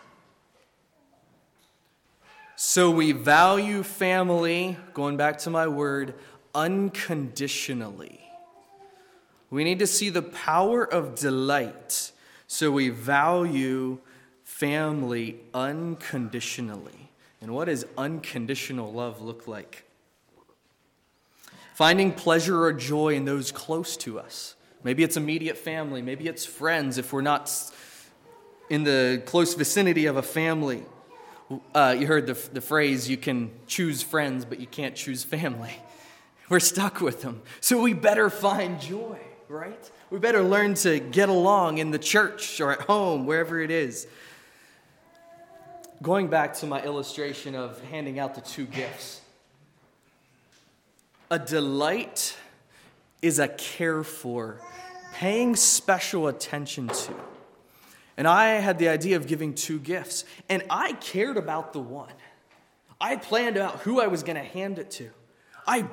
So 2.56 2.90
we 2.90 3.12
value 3.12 3.82
family, 3.82 4.76
going 4.92 5.16
back 5.16 5.38
to 5.38 5.50
my 5.50 5.68
word, 5.68 6.14
unconditionally. 6.54 8.20
We 9.50 9.64
need 9.64 9.78
to 9.78 9.86
see 9.86 10.10
the 10.10 10.22
power 10.22 10.84
of 10.84 11.14
delight. 11.14 12.12
So 12.46 12.70
we 12.70 12.88
value 12.88 13.98
family 14.42 15.38
unconditionally. 15.54 17.10
And 17.40 17.54
what 17.54 17.66
does 17.66 17.84
unconditional 17.96 18.92
love 18.92 19.22
look 19.22 19.46
like? 19.46 19.84
Finding 21.74 22.12
pleasure 22.12 22.64
or 22.64 22.72
joy 22.72 23.14
in 23.14 23.24
those 23.24 23.52
close 23.52 23.96
to 23.98 24.18
us. 24.18 24.56
Maybe 24.85 25.02
it's 25.02 25.16
immediate 25.16 25.58
family, 25.58 26.02
maybe 26.02 26.28
it's 26.28 26.44
friends 26.44 26.99
if 26.99 27.12
we're 27.12 27.20
not 27.20 27.52
in 28.70 28.85
the 28.85 29.23
close 29.26 29.54
vicinity 29.54 30.06
of 30.06 30.16
a 30.16 30.23
family. 30.23 30.85
Uh, 31.75 31.97
you 31.99 32.06
heard 32.06 32.26
the, 32.26 32.35
the 32.52 32.61
phrase, 32.61 33.08
you 33.08 33.16
can 33.16 33.50
choose 33.66 34.02
friends, 34.02 34.44
but 34.44 34.61
you 34.61 34.66
can't 34.66 34.94
choose 34.94 35.25
family. 35.25 35.73
We're 36.50 36.61
stuck 36.61 37.00
with 37.00 37.23
them. 37.23 37.42
So 37.61 37.80
we 37.80 37.94
better 37.94 38.30
find 38.30 38.80
joy, 38.80 39.18
right? 39.49 39.90
We 40.11 40.18
better 40.18 40.42
learn 40.42 40.75
to 40.75 40.99
get 40.99 41.28
along 41.28 41.78
in 41.78 41.90
the 41.90 41.99
church 41.99 42.61
or 42.61 42.73
at 42.73 42.82
home, 42.82 43.26
wherever 43.26 43.61
it 43.61 43.70
is. 43.70 44.06
Going 46.00 46.28
back 46.28 46.54
to 46.56 46.66
my 46.66 46.82
illustration 46.82 47.54
of 47.54 47.82
handing 47.85 48.18
out 48.18 48.35
the 48.35 48.40
two 48.40 48.66
gifts, 48.66 49.20
a 51.30 51.38
delight 51.38 52.37
is 53.22 53.38
a 53.38 53.48
care 53.48 54.02
for, 54.02 54.60
paying 55.14 55.56
special 55.56 56.28
attention 56.28 56.88
to. 56.88 57.14
And 58.16 58.26
I 58.26 58.60
had 58.60 58.78
the 58.78 58.88
idea 58.88 59.16
of 59.16 59.26
giving 59.26 59.54
two 59.54 59.78
gifts, 59.78 60.25
and 60.48 60.62
I 60.70 60.92
cared 60.94 61.37
about 61.37 61.72
the 61.72 61.80
one. 61.80 62.12
I 63.00 63.16
planned 63.16 63.56
out 63.56 63.80
who 63.80 64.00
I 64.00 64.08
was 64.08 64.22
going 64.22 64.37
to 64.37 64.42
hand 64.42 64.78
it 64.78 64.90
to. 64.92 65.10
I 65.66 65.87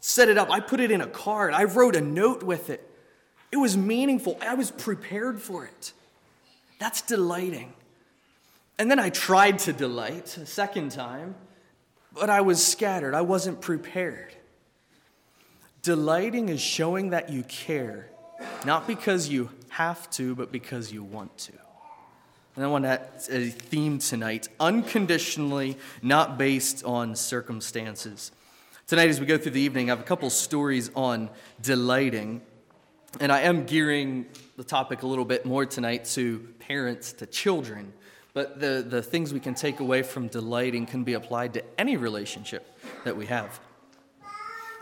set 0.00 0.28
it 0.28 0.38
up, 0.38 0.50
I 0.50 0.60
put 0.60 0.80
it 0.80 0.90
in 0.90 1.00
a 1.00 1.06
card, 1.06 1.54
I 1.54 1.64
wrote 1.64 1.96
a 1.96 2.00
note 2.00 2.42
with 2.42 2.70
it. 2.70 2.88
It 3.50 3.56
was 3.56 3.76
meaningful, 3.76 4.38
I 4.40 4.54
was 4.54 4.70
prepared 4.70 5.40
for 5.40 5.64
it. 5.64 5.92
That's 6.78 7.02
delighting. 7.02 7.74
And 8.78 8.90
then 8.90 8.98
I 8.98 9.10
tried 9.10 9.60
to 9.60 9.72
delight 9.72 10.36
a 10.38 10.46
second 10.46 10.90
time, 10.90 11.36
but 12.12 12.30
I 12.30 12.40
was 12.40 12.64
scattered. 12.64 13.14
I 13.14 13.20
wasn't 13.20 13.60
prepared. 13.60 14.34
Delighting 15.82 16.48
is 16.48 16.60
showing 16.60 17.10
that 17.10 17.30
you 17.30 17.42
care, 17.42 18.08
not 18.64 18.86
because 18.86 19.28
you 19.28 19.50
have 19.70 20.08
to, 20.10 20.36
but 20.36 20.52
because 20.52 20.92
you 20.92 21.02
want 21.02 21.36
to. 21.38 21.52
And 22.54 22.64
I 22.64 22.68
want 22.68 22.84
that 22.84 23.26
a 23.28 23.48
theme 23.48 23.98
tonight 23.98 24.48
unconditionally, 24.60 25.76
not 26.00 26.38
based 26.38 26.84
on 26.84 27.16
circumstances. 27.16 28.30
Tonight, 28.86 29.08
as 29.08 29.18
we 29.18 29.26
go 29.26 29.36
through 29.36 29.52
the 29.52 29.60
evening, 29.60 29.90
I 29.90 29.92
have 29.92 30.00
a 30.00 30.04
couple 30.04 30.30
stories 30.30 30.88
on 30.94 31.30
delighting. 31.60 32.42
And 33.18 33.32
I 33.32 33.40
am 33.40 33.64
gearing 33.66 34.26
the 34.56 34.64
topic 34.64 35.02
a 35.02 35.06
little 35.08 35.24
bit 35.24 35.44
more 35.44 35.66
tonight 35.66 36.04
to 36.14 36.46
parents, 36.60 37.12
to 37.14 37.26
children. 37.26 37.92
But 38.34 38.60
the, 38.60 38.84
the 38.86 39.02
things 39.02 39.32
we 39.32 39.40
can 39.40 39.54
take 39.54 39.80
away 39.80 40.02
from 40.02 40.28
delighting 40.28 40.86
can 40.86 41.02
be 41.02 41.14
applied 41.14 41.54
to 41.54 41.64
any 41.76 41.96
relationship 41.96 42.78
that 43.04 43.16
we 43.16 43.26
have. 43.26 43.58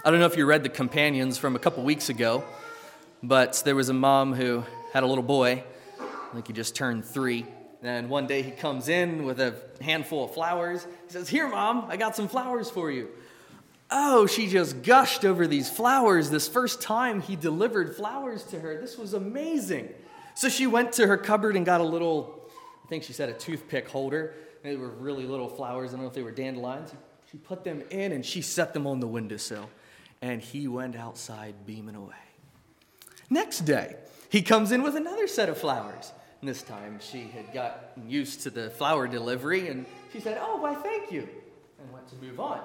I 0.03 0.11
don't 0.11 0.19
know 0.19 0.25
if 0.25 0.39
you 0.39 0.47
read 0.47 0.63
The 0.63 0.71
Companions 0.71 1.37
from 1.37 1.57
a 1.57 1.59
couple 1.59 1.85
weeks 1.85 2.09
ago, 2.09 2.43
but 3.23 3.61
there 3.67 3.77
was 3.77 3.91
a 3.91 3.93
mom 3.95 4.33
who 4.33 4.65
had 4.95 5.03
a 5.03 5.07
little 5.07 5.23
boy, 5.23 5.63
I 6.01 6.33
think 6.33 6.47
he 6.47 6.55
just 6.55 6.75
turned 6.75 7.05
three. 7.05 7.45
And 7.83 8.09
one 8.09 8.27
day 8.27 8.41
he 8.41 8.51
comes 8.51 8.89
in 8.89 9.25
with 9.27 9.41
a 9.41 9.55
handful 9.83 10.25
of 10.25 10.33
flowers. 10.33 10.87
He 11.07 11.13
says, 11.13 11.29
Here, 11.29 11.47
mom, 11.47 11.85
I 11.89 11.99
got 11.99 12.17
some 12.17 12.29
flowers 12.29 12.71
for 12.71 12.91
you. 12.91 13.11
Oh, 13.91 14.27
she 14.27 14.47
just 14.47 14.83
gushed 14.83 15.27
over 15.27 15.47
these 15.47 15.69
flowers 15.69 16.31
this 16.31 16.49
first 16.49 16.81
time 16.81 17.21
he 17.21 17.37
delivered 17.37 17.95
flowers 17.95 18.43
to 18.45 18.59
her. 18.59 18.81
This 18.81 18.97
was 18.97 19.13
amazing. 19.13 19.91
So 20.35 20.49
she 20.49 20.67
went 20.67 20.93
to 20.95 21.07
her 21.09 21.19
cupboard 21.19 21.57
and 21.57 21.67
got 21.67 21.83
a 21.83 21.85
little 21.85 22.49
I 22.87 22.89
think 22.89 23.05
she 23.05 23.13
said 23.13 23.29
a 23.29 23.35
toothpick 23.35 23.87
holder. 23.87 24.33
They 24.63 24.77
were 24.77 24.89
really 24.89 25.27
little 25.27 25.49
flowers. 25.49 25.91
I 25.91 25.97
don't 25.97 26.03
know 26.03 26.09
if 26.09 26.15
they 26.15 26.23
were 26.23 26.31
dandelions. 26.31 26.95
She 27.31 27.37
put 27.37 27.65
them 27.65 27.83
in 27.91 28.13
and 28.13 28.25
she 28.25 28.41
set 28.41 28.73
them 28.73 28.87
on 28.87 29.01
the 29.01 29.07
windowsill. 29.07 29.69
And 30.23 30.41
he 30.41 30.69
went 30.69 30.97
outside 30.97 31.55
beaming 31.67 31.95
away. 31.95 32.15
Next 33.31 33.61
day, 33.61 33.97
he 34.29 34.43
comes 34.43 34.73
in 34.73 34.83
with 34.83 34.97
another 34.97 35.27
set 35.27 35.49
of 35.49 35.57
flowers. 35.57 36.13
And 36.41 36.49
this 36.49 36.63
time 36.63 36.99
she 37.01 37.23
had 37.23 37.53
gotten 37.53 38.09
used 38.09 38.43
to 38.43 38.51
the 38.51 38.71
flower 38.71 39.07
delivery 39.07 39.69
and 39.69 39.87
she 40.13 40.21
said, 40.21 40.39
Oh, 40.41 40.57
why, 40.57 40.75
thank 40.75 41.13
you. 41.13 41.29
And 41.81 41.93
went 41.93 42.09
to 42.09 42.17
move 42.17 42.41
on. 42.41 42.61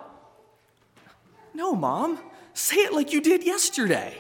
No, 1.54 1.76
Mom, 1.76 2.20
say 2.54 2.78
it 2.78 2.94
like 2.94 3.14
you 3.14 3.22
did 3.22 3.44
yesterday 3.44 4.16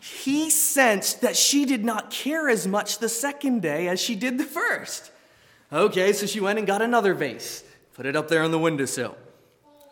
he 0.00 0.48
sensed 0.48 1.20
that 1.20 1.36
she 1.36 1.64
did 1.64 1.84
not 1.84 2.10
care 2.10 2.48
as 2.48 2.66
much 2.66 2.98
the 2.98 3.08
second 3.08 3.60
day 3.60 3.88
as 3.88 4.00
she 4.00 4.14
did 4.14 4.38
the 4.38 4.44
first. 4.44 5.10
Okay, 5.72 6.12
so 6.12 6.26
she 6.26 6.40
went 6.40 6.58
and 6.58 6.66
got 6.66 6.82
another 6.82 7.14
vase, 7.14 7.62
put 7.94 8.06
it 8.06 8.16
up 8.16 8.28
there 8.28 8.42
on 8.42 8.50
the 8.50 8.58
windowsill. 8.58 9.16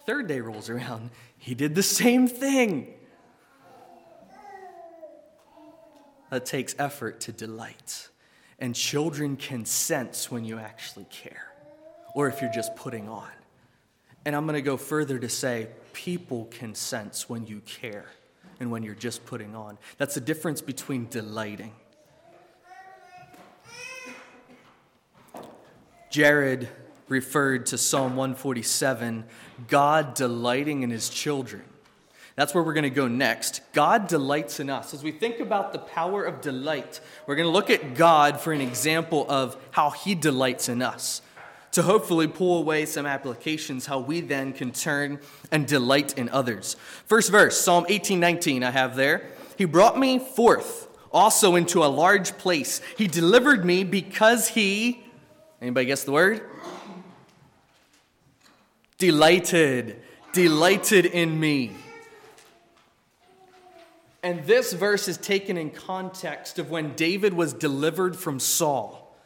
Third 0.06 0.26
day 0.26 0.40
rolls 0.40 0.70
around. 0.70 1.10
He 1.48 1.54
did 1.54 1.74
the 1.74 1.82
same 1.82 2.28
thing. 2.28 2.92
That 6.28 6.44
takes 6.44 6.76
effort 6.78 7.20
to 7.20 7.32
delight. 7.32 8.10
And 8.58 8.74
children 8.74 9.38
can 9.38 9.64
sense 9.64 10.30
when 10.30 10.44
you 10.44 10.58
actually 10.58 11.06
care, 11.08 11.50
or 12.14 12.28
if 12.28 12.42
you're 12.42 12.52
just 12.52 12.76
putting 12.76 13.08
on. 13.08 13.30
And 14.26 14.36
I'm 14.36 14.44
going 14.44 14.56
to 14.56 14.60
go 14.60 14.76
further 14.76 15.18
to 15.18 15.28
say 15.30 15.68
people 15.94 16.48
can 16.50 16.74
sense 16.74 17.30
when 17.30 17.46
you 17.46 17.60
care 17.60 18.10
and 18.60 18.70
when 18.70 18.82
you're 18.82 18.94
just 18.94 19.24
putting 19.24 19.56
on. 19.56 19.78
That's 19.96 20.16
the 20.16 20.20
difference 20.20 20.60
between 20.60 21.08
delighting. 21.08 21.72
Jared 26.10 26.68
referred 27.08 27.66
to 27.66 27.78
Psalm 27.78 28.16
147, 28.16 29.24
God 29.66 30.14
delighting 30.14 30.82
in 30.82 30.90
his 30.90 31.08
children. 31.08 31.64
That's 32.36 32.54
where 32.54 32.62
we're 32.62 32.74
going 32.74 32.84
to 32.84 32.90
go 32.90 33.08
next. 33.08 33.62
God 33.72 34.06
delights 34.06 34.60
in 34.60 34.70
us. 34.70 34.94
As 34.94 35.02
we 35.02 35.10
think 35.10 35.40
about 35.40 35.72
the 35.72 35.80
power 35.80 36.22
of 36.24 36.40
delight, 36.40 37.00
we're 37.26 37.34
going 37.34 37.48
to 37.48 37.52
look 37.52 37.68
at 37.68 37.94
God 37.94 38.40
for 38.40 38.52
an 38.52 38.60
example 38.60 39.26
of 39.28 39.56
how 39.72 39.90
he 39.90 40.14
delights 40.14 40.68
in 40.68 40.80
us 40.80 41.20
to 41.72 41.82
hopefully 41.82 42.26
pull 42.26 42.58
away 42.58 42.86
some 42.86 43.06
applications 43.06 43.86
how 43.86 43.98
we 43.98 44.20
then 44.20 44.52
can 44.52 44.70
turn 44.70 45.18
and 45.50 45.66
delight 45.66 46.16
in 46.16 46.28
others. 46.28 46.76
First 47.06 47.30
verse, 47.30 47.60
Psalm 47.60 47.84
18:19 47.88 48.62
I 48.62 48.70
have 48.70 48.96
there. 48.96 49.30
He 49.56 49.64
brought 49.64 49.98
me 49.98 50.18
forth 50.18 50.88
also 51.12 51.56
into 51.56 51.84
a 51.84 51.86
large 51.86 52.36
place. 52.38 52.80
He 52.96 53.06
delivered 53.06 53.64
me 53.64 53.84
because 53.84 54.48
he, 54.48 55.04
anybody 55.60 55.86
guess 55.86 56.04
the 56.04 56.12
word? 56.12 56.42
Delighted, 58.98 60.02
delighted 60.32 61.06
in 61.06 61.38
me. 61.38 61.72
And 64.22 64.44
this 64.44 64.72
verse 64.72 65.06
is 65.06 65.16
taken 65.16 65.56
in 65.56 65.70
context 65.70 66.58
of 66.58 66.70
when 66.70 66.94
David 66.94 67.32
was 67.32 67.54
delivered 67.54 68.16
from 68.16 68.40
Saul. 68.40 69.16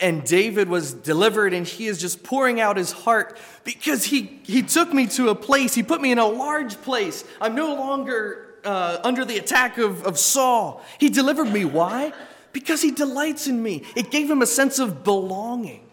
And 0.00 0.24
David 0.24 0.68
was 0.68 0.94
delivered, 0.94 1.52
and 1.52 1.66
he 1.66 1.86
is 1.86 2.00
just 2.00 2.22
pouring 2.22 2.60
out 2.60 2.76
his 2.76 2.92
heart 2.92 3.36
because 3.64 4.04
he, 4.04 4.40
he 4.44 4.62
took 4.62 4.92
me 4.94 5.06
to 5.08 5.28
a 5.28 5.34
place, 5.34 5.74
he 5.74 5.82
put 5.82 6.00
me 6.00 6.12
in 6.12 6.18
a 6.18 6.26
large 6.26 6.80
place. 6.82 7.24
I'm 7.40 7.54
no 7.54 7.74
longer 7.74 8.54
uh, 8.64 8.98
under 9.04 9.24
the 9.24 9.38
attack 9.38 9.76
of, 9.76 10.04
of 10.04 10.18
Saul. 10.18 10.82
He 10.98 11.08
delivered 11.08 11.52
me. 11.52 11.64
Why? 11.64 12.12
Because 12.52 12.80
he 12.80 12.92
delights 12.92 13.46
in 13.46 13.62
me. 13.62 13.82
It 13.96 14.10
gave 14.10 14.30
him 14.30 14.40
a 14.40 14.46
sense 14.46 14.78
of 14.78 15.04
belonging. 15.04 15.84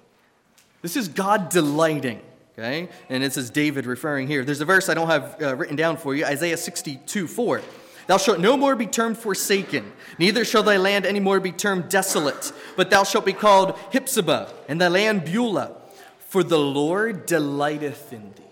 This 0.82 0.96
is 0.96 1.08
God 1.08 1.50
delighting, 1.50 2.22
okay? 2.58 2.90
And 3.10 3.24
it 3.24 3.34
says 3.34 3.50
David 3.50 3.86
referring 3.86 4.28
here. 4.28 4.44
There's 4.44 4.62
a 4.62 4.66
verse 4.66 4.90
I 4.90 4.94
don't 4.94 5.08
have 5.08 5.42
uh, 5.42 5.56
written 5.56 5.76
down 5.76 5.98
for 5.98 6.16
you 6.16 6.26
Isaiah 6.26 6.58
62 6.58 7.28
4. 7.28 7.62
Thou 8.08 8.18
shalt 8.18 8.40
no 8.40 8.56
more 8.56 8.76
be 8.76 8.86
termed 8.86 9.18
forsaken, 9.18 9.92
neither 10.20 10.46
shall 10.46 10.62
thy 10.64 10.78
land 10.78 11.06
any 11.06 11.20
more 11.20 11.40
be 11.40 11.52
termed 11.52 11.90
desolate, 11.90 12.52
but 12.76 12.92
thou 12.92 13.04
shalt 13.04 13.26
be 13.26 13.34
called 13.34 13.76
Hephzibah, 13.92 14.52
and 14.68 14.80
thy 14.80 14.90
land 14.90 15.26
Beulah, 15.26 15.76
for 16.20 16.44
the 16.44 16.60
Lord 16.60 17.26
delighteth 17.26 18.14
in 18.14 18.32
thee. 18.34 18.44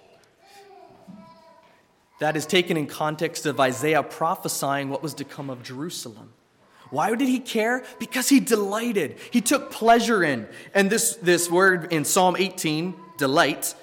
That 2.19 2.35
is 2.35 2.45
taken 2.45 2.77
in 2.77 2.87
context 2.87 3.45
of 3.45 3.59
Isaiah 3.59 4.01
prophesying 4.01 4.89
what 4.89 5.03
was 5.03 5.13
to 5.15 5.23
come 5.23 5.49
of 5.49 5.61
Jerusalem. 5.61 6.33
Why 6.89 7.13
did 7.15 7.27
he 7.27 7.39
care? 7.39 7.83
Because 7.99 8.29
he 8.29 8.39
delighted. 8.39 9.17
He 9.31 9.41
took 9.41 9.71
pleasure 9.71 10.23
in. 10.23 10.47
And 10.75 10.89
this, 10.89 11.15
this 11.15 11.49
word 11.49 11.91
in 11.91 12.05
Psalm 12.05 12.35
18, 12.37 12.93
delight, 13.17 13.73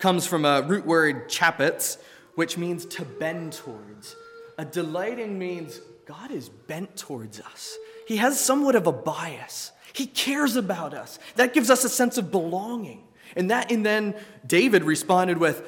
comes 0.00 0.26
from 0.26 0.44
a 0.44 0.62
root 0.62 0.84
word 0.84 1.28
chapitz, 1.28 1.98
which 2.34 2.58
means 2.58 2.84
to 2.86 3.04
bend 3.04 3.52
towards. 3.52 4.16
A 4.58 4.64
delighting 4.64 5.38
means 5.38 5.80
God 6.06 6.30
is 6.30 6.48
bent 6.48 6.96
towards 6.96 7.40
us. 7.40 7.76
He 8.06 8.16
has 8.16 8.40
somewhat 8.40 8.74
of 8.74 8.86
a 8.86 8.92
bias. 8.92 9.72
He 9.92 10.06
cares 10.06 10.56
about 10.56 10.94
us. 10.94 11.18
That 11.36 11.54
gives 11.54 11.70
us 11.70 11.84
a 11.84 11.88
sense 11.88 12.18
of 12.18 12.30
belonging. 12.30 13.06
And 13.36 13.50
that 13.50 13.70
and 13.70 13.86
then 13.86 14.14
David 14.44 14.82
responded 14.82 15.38
with, 15.38 15.62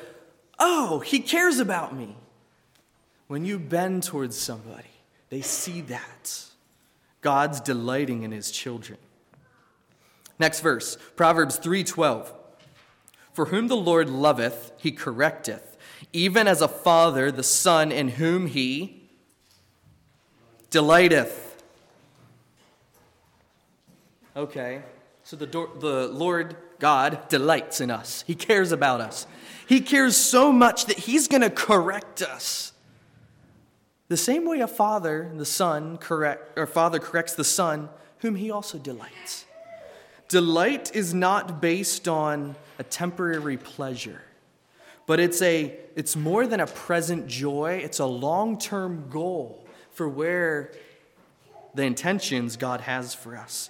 "Oh, 0.58 1.00
he 1.00 1.20
cares 1.20 1.58
about 1.58 1.94
me." 1.94 2.16
When 3.28 3.44
you 3.44 3.58
bend 3.58 4.02
towards 4.02 4.36
somebody, 4.36 4.90
they 5.28 5.42
see 5.42 5.80
that. 5.82 6.44
God's 7.20 7.60
delighting 7.60 8.24
in 8.24 8.32
his 8.32 8.50
children. 8.50 8.98
Next 10.38 10.60
verse, 10.60 10.96
Proverbs 11.14 11.56
3:12. 11.56 12.32
For 13.32 13.46
whom 13.46 13.68
the 13.68 13.76
Lord 13.76 14.10
loveth, 14.10 14.72
he 14.78 14.92
correcteth 14.92 15.72
even 16.12 16.46
as 16.46 16.60
a 16.60 16.68
father 16.68 17.30
the 17.30 17.42
son 17.42 17.90
in 17.92 18.08
whom 18.08 18.46
he 18.46 19.02
delighteth. 20.70 21.62
Okay, 24.36 24.82
so 25.24 25.36
the, 25.36 25.46
the 25.46 26.08
Lord 26.08 26.56
God 26.78 27.28
delights 27.28 27.80
in 27.80 27.90
us, 27.90 28.24
He 28.26 28.34
cares 28.34 28.72
about 28.72 29.00
us. 29.00 29.26
He 29.68 29.80
cares 29.80 30.16
so 30.16 30.50
much 30.50 30.86
that 30.86 31.00
He's 31.00 31.28
going 31.28 31.42
to 31.42 31.50
correct 31.50 32.22
us. 32.22 32.72
The 34.08 34.16
same 34.16 34.46
way 34.46 34.60
a 34.60 34.66
father, 34.66 35.30
the 35.34 35.44
son, 35.44 35.98
correct, 35.98 36.58
or 36.58 36.66
father 36.66 36.98
corrects 36.98 37.34
the 37.34 37.44
son, 37.44 37.88
whom 38.18 38.34
he 38.34 38.50
also 38.50 38.78
delights. 38.78 39.46
Delight 40.32 40.96
is 40.96 41.12
not 41.12 41.60
based 41.60 42.08
on 42.08 42.56
a 42.78 42.82
temporary 42.82 43.56
pleasure 43.56 44.22
but 45.06 45.20
it's 45.20 45.42
a 45.42 45.76
it's 45.94 46.16
more 46.16 46.46
than 46.46 46.60
a 46.60 46.66
present 46.66 47.26
joy. 47.26 47.80
It's 47.84 47.98
a 47.98 48.06
long-term 48.06 49.08
goal 49.10 49.66
for 49.90 50.08
where 50.08 50.72
the 51.74 51.82
intentions 51.82 52.56
god 52.56 52.80
has 52.80 53.14
for 53.14 53.36
us. 53.36 53.68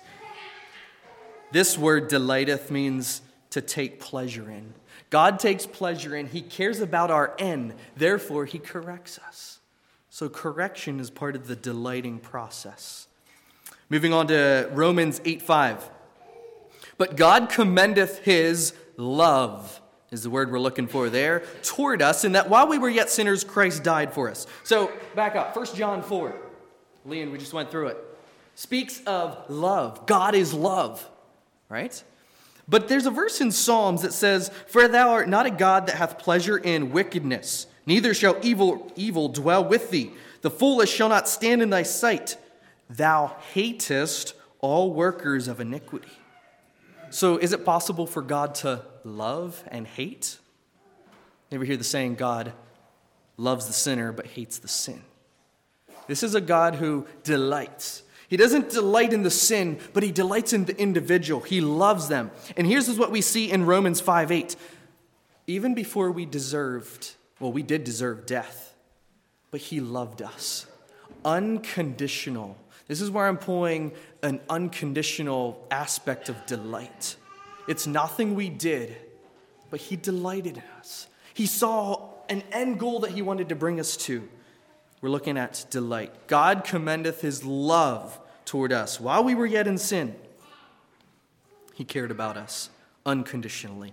This 1.51 1.77
word 1.77 2.09
delighteth 2.09 2.71
means 2.71 3.23
to 3.51 3.61
take 3.61 4.01
pleasure 4.01 4.49
in. 4.51 4.73
God 5.11 5.39
takes 5.39 5.67
pleasure 5.67 6.15
in. 6.15 6.29
He 6.29 6.41
cares 6.41 6.81
about 6.81 7.11
our 7.11 7.35
end. 7.39 7.75
Therefore 7.97 8.45
he 8.45 8.59
corrects 8.59 9.19
us. 9.27 9.59
So 10.11 10.29
correction 10.29 11.01
is 11.01 11.11
part 11.11 11.35
of 11.35 11.49
the 11.49 11.57
delighting 11.57 12.19
process. 12.19 13.09
Moving 13.91 14.13
on 14.13 14.29
to 14.29 14.69
romans 14.73 15.21
8 15.25 15.43
5 15.43 15.91
but 16.99 17.17
god 17.17 17.49
commendeth 17.49 18.19
his 18.21 18.75
love 18.97 19.81
is 20.13 20.23
the 20.23 20.31
word 20.31 20.53
we're 20.53 20.61
looking 20.61 20.87
for 20.87 21.09
there, 21.09 21.43
toward 21.63 22.03
us, 22.03 22.25
in 22.25 22.33
that 22.33 22.51
while 22.51 22.69
we 22.69 22.79
were 22.79 22.91
yet 22.91 23.09
sinners, 23.09 23.43
Christ 23.43 23.83
died 23.83 24.13
for 24.13 24.31
us. 24.31 24.47
So, 24.63 24.93
back 25.17 25.35
up. 25.35 25.57
1 25.57 25.75
John 25.75 26.03
4. 26.03 26.37
Leon, 27.07 27.33
we 27.33 27.39
just 27.39 27.55
went 27.55 27.71
through 27.71 27.89
it. 27.89 27.99
Speaks 28.55 29.01
of 29.07 29.49
love. 29.49 30.07
God 30.07 30.35
is 30.35 30.53
love, 30.53 31.09
right? 31.71 32.03
But 32.69 32.89
there's 32.89 33.07
a 33.07 33.11
verse 33.11 33.41
in 33.41 33.51
Psalms 33.51 34.03
that 34.03 34.13
says, 34.13 34.51
For 34.67 34.87
thou 34.87 35.11
art 35.11 35.29
not 35.29 35.47
a 35.47 35.51
God 35.51 35.87
that 35.87 35.97
hath 35.97 36.19
pleasure 36.19 36.59
in 36.59 36.93
wickedness, 36.93 37.67
neither 37.87 38.13
shall 38.13 38.37
evil, 38.43 38.93
evil 38.95 39.29
dwell 39.29 39.65
with 39.65 39.91
thee. 39.91 40.13
The 40.43 40.51
foolish 40.51 40.93
shall 40.93 41.09
not 41.09 41.29
stand 41.29 41.63
in 41.63 41.71
thy 41.71 41.83
sight. 41.85 42.37
Thou 42.91 43.37
hatest 43.55 44.35
all 44.61 44.93
workers 44.93 45.49
of 45.49 45.59
iniquity. 45.59 46.13
So, 47.13 47.37
is 47.37 47.53
it 47.53 47.67
possible 47.67 48.07
for 48.07 48.23
God 48.23 48.55
to 48.57 48.87
love 49.05 49.63
and 49.69 49.87
hate? 49.87 50.39
You 51.51 51.57
ever 51.57 51.65
hear 51.67 51.77
the 51.77 51.85
saying, 51.85 52.15
God 52.15 52.55
loves 53.37 53.67
the 53.67 53.75
sinner 53.75 54.13
but 54.13 54.29
hates 54.29 54.59
the 54.59 54.69
sin? 54.69 55.03
This 56.07 56.23
is 56.23 56.35
a 56.35 56.41
God 56.41 56.77
who 56.77 57.07
delights. 57.23 58.03
He 58.29 58.39
doesn't 58.39 58.71
delight 58.71 59.13
in 59.13 59.25
the 59.25 59.31
sin, 59.31 59.79
but 59.93 60.03
he 60.03 60.11
delights 60.11 60.55
in 60.55 60.65
the 60.65 60.75
individual. 60.81 61.43
He 61.43 61.61
loves 61.61 62.09
them. 62.09 62.31
And 62.57 62.67
here's 62.67 62.91
what 62.99 63.11
we 63.11 63.21
see 63.21 63.51
in 63.51 63.67
Romans 63.67 64.01
5 64.01 64.33
8. 64.33 64.57
Even 65.47 65.75
before 65.75 66.11
we 66.11 66.25
deserved, 66.25 67.15
well, 67.39 67.53
we 67.53 67.63
did 67.63 67.85
deserve 67.85 68.25
death, 68.25 68.75
but 69.51 69.61
he 69.61 69.81
loved 69.81 70.23
us. 70.23 70.65
Unconditional. 71.27 72.57
This 72.89 73.01
is 73.01 73.11
where 73.11 73.27
I'm 73.27 73.39
pulling 73.39 73.93
an 74.23 74.41
unconditional 74.49 75.67
aspect 75.71 76.29
of 76.29 76.47
delight. 76.47 77.17
It's 77.69 77.87
nothing 77.87 78.35
we 78.35 78.49
did, 78.49 78.97
but 79.71 79.81
He 79.81 79.97
delighted 79.97 80.57
in 80.57 80.65
us. 80.79 81.07
He 81.35 81.47
saw 81.47 82.09
an 82.29 82.43
end 82.53 82.79
goal 82.79 83.01
that 83.01 83.13
He 83.13 83.23
wanted 83.23 83.49
to 83.51 83.57
bring 83.57 83.79
us 83.81 83.97
to. 83.99 84.29
We're 85.01 85.11
looking 85.11 85.39
at 85.39 85.65
delight. 85.71 86.27
God 86.27 86.65
commendeth 86.65 87.21
His 87.21 87.45
love 87.45 88.19
toward 88.45 88.73
us 88.73 89.01
while 89.01 89.25
we 89.25 89.35
were 89.35 89.47
yet 89.47 89.67
in 89.67 89.79
sin. 89.79 90.15
He 91.75 91.85
cared 91.85 92.11
about 92.11 92.37
us 92.37 92.71
unconditionally. 93.07 93.93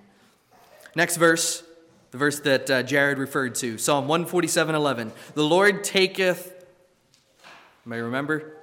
Next 0.96 1.18
verse, 1.18 1.64
the 2.12 2.18
verse 2.18 2.40
that 2.42 2.70
uh, 2.70 2.84
Jared 2.84 3.20
referred 3.20 3.56
to, 3.56 3.78
Psalm 3.78 4.08
147 4.08 4.76
11. 4.76 5.12
The 5.36 5.44
Lord 5.44 5.84
taketh, 5.84 6.66
may 7.86 8.00
remember? 8.00 8.59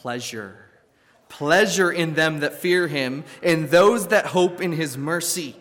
Pleasure 0.00 0.68
pleasure 1.28 1.90
in 1.90 2.14
them 2.14 2.40
that 2.40 2.54
fear 2.54 2.88
him, 2.88 3.24
in 3.42 3.68
those 3.68 4.08
that 4.08 4.26
hope 4.26 4.60
in 4.60 4.72
his 4.72 4.96
mercy. 4.96 5.56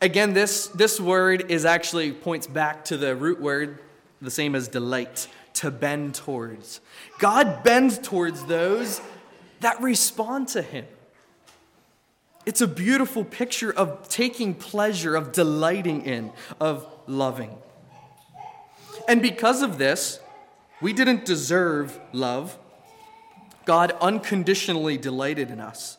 Again, 0.00 0.34
this, 0.34 0.68
this 0.68 1.00
word 1.00 1.50
is 1.50 1.64
actually 1.64 2.12
points 2.12 2.46
back 2.46 2.84
to 2.86 2.96
the 2.96 3.14
root 3.14 3.40
word, 3.40 3.78
the 4.20 4.30
same 4.30 4.54
as 4.54 4.68
delight, 4.68 5.28
to 5.54 5.70
bend 5.70 6.14
towards. 6.14 6.80
God 7.18 7.62
bends 7.62 7.98
towards 7.98 8.44
those 8.46 9.00
that 9.60 9.80
respond 9.80 10.48
to 10.48 10.62
him. 10.62 10.86
It's 12.44 12.60
a 12.60 12.66
beautiful 12.66 13.24
picture 13.24 13.72
of 13.72 14.08
taking 14.08 14.54
pleasure, 14.54 15.14
of 15.14 15.30
delighting 15.30 16.02
in, 16.02 16.32
of 16.60 16.86
loving. 17.06 17.56
And 19.06 19.22
because 19.22 19.62
of 19.62 19.78
this, 19.78 20.18
we 20.80 20.92
didn't 20.92 21.24
deserve 21.24 22.00
love. 22.12 22.58
God 23.64 23.92
unconditionally 24.00 24.98
delighted 24.98 25.50
in 25.50 25.60
us. 25.60 25.98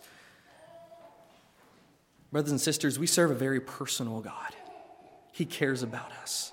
Brothers 2.32 2.52
and 2.52 2.62
sisters, 2.62 2.98
we 2.98 3.08
serve 3.08 3.32
a 3.32 3.36
very 3.36 3.60
personal 3.60 4.22
God. 4.22 4.56
He 5.32 5.46
cares 5.46 5.84
about 5.84 6.12
us. 6.22 6.52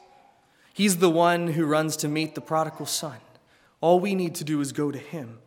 He's 0.72 0.98
the 0.98 1.10
one 1.10 1.48
who 1.48 1.66
runs 1.66 1.96
to 1.98 2.08
meet 2.08 2.34
the 2.34 2.40
prodigal 2.40 2.86
son. 2.86 3.16
All 3.80 3.98
we 4.00 4.14
need 4.14 4.34
to 4.36 4.44
do 4.44 4.60
is 4.60 4.72
go 4.72 4.90
to 4.90 4.98
him. 4.98 5.38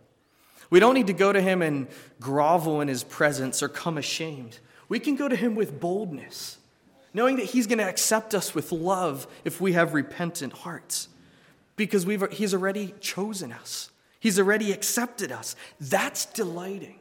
We 0.70 0.80
don't 0.80 0.96
need 0.96 1.08
to 1.08 1.14
go 1.14 1.32
to 1.32 1.42
him 1.42 1.62
and 1.62 1.88
grovel 2.20 2.82
in 2.82 2.88
his 2.88 3.04
presence 3.04 3.62
or 3.62 3.68
come 3.70 3.98
ashamed. 3.98 4.60
We 4.90 5.00
can 5.00 5.16
go 5.16 5.28
to 5.28 5.36
him 5.36 5.56
with 5.56 5.80
boldness, 5.80 6.58
knowing 7.14 7.38
that 7.38 7.46
He's 7.46 7.68
going 7.68 7.78
to 7.78 7.88
accept 7.88 8.34
us 8.34 8.56
with 8.56 8.72
love 8.72 9.28
if 9.46 9.62
we 9.62 9.74
have 9.74 9.94
repentant 9.94 10.54
hearts, 10.54 11.08
because 11.76 12.06
we've, 12.06 12.30
He's 12.32 12.54
already 12.54 12.94
chosen 13.00 13.52
us, 13.52 13.92
He's 14.24 14.40
already 14.40 14.72
accepted 14.72 15.34
us. 15.34 15.54
That's 15.82 16.26
delighting. 16.28 16.96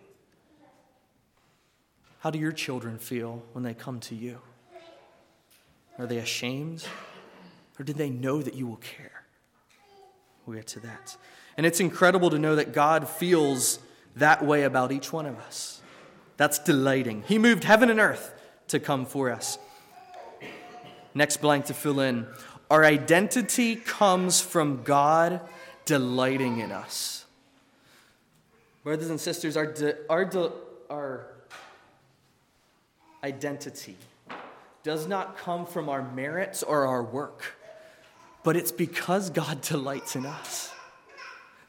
How 2.19 2.31
do 2.31 2.39
your 2.41 2.51
children 2.51 2.99
feel 2.99 3.45
when 3.53 3.63
they 3.63 3.75
come 3.75 4.01
to 4.01 4.17
you? 4.17 4.41
Are 6.01 6.07
they 6.07 6.19
ashamed? 6.19 6.85
Or 7.79 7.85
do 7.85 7.93
they 7.93 8.11
know 8.11 8.43
that 8.43 8.55
you 8.55 8.67
will 8.67 8.79
care? 8.79 9.23
We'll 10.47 10.57
get 10.57 10.67
to 10.67 10.81
that. 10.81 11.17
And 11.57 11.65
it's 11.65 11.79
incredible 11.79 12.29
to 12.31 12.41
know 12.41 12.57
that 12.57 12.73
God 12.73 13.09
feels 13.09 13.79
that 14.17 14.45
way 14.45 14.65
about 14.65 14.91
each 14.91 15.13
one 15.13 15.27
of 15.27 15.39
us. 15.39 15.81
That's 16.39 16.59
delighting. 16.59 17.23
He 17.29 17.39
moved 17.39 17.63
heaven 17.63 17.89
and 17.89 18.01
earth 18.01 18.35
to 18.67 18.81
come 18.81 19.07
for 19.07 19.31
us. 19.31 19.59
Next 21.15 21.37
blank 21.37 21.67
to 21.67 21.75
fill 21.75 22.01
in. 22.01 22.27
Our 22.69 22.85
identity 22.85 23.77
comes 23.77 24.41
from 24.41 24.83
God 24.83 25.41
delighting 25.85 26.59
in 26.59 26.73
us. 26.73 27.25
Brothers 28.85 29.11
and 29.11 29.21
sisters, 29.21 29.57
our, 29.57 29.67
de- 29.67 29.97
our, 30.11 30.25
de- 30.25 30.53
our 30.91 31.27
identity 33.23 33.97
does 34.83 35.07
not 35.07 35.37
come 35.37 35.67
from 35.67 35.89
our 35.89 36.03
merits 36.13 36.63
or 36.63 36.87
our 36.87 37.03
work, 37.03 37.57
but 38.43 38.57
it's 38.57 38.73
because 38.73 39.31
God 39.31 39.61
delights 39.61 40.17
in 40.17 40.27
us. 40.27 40.73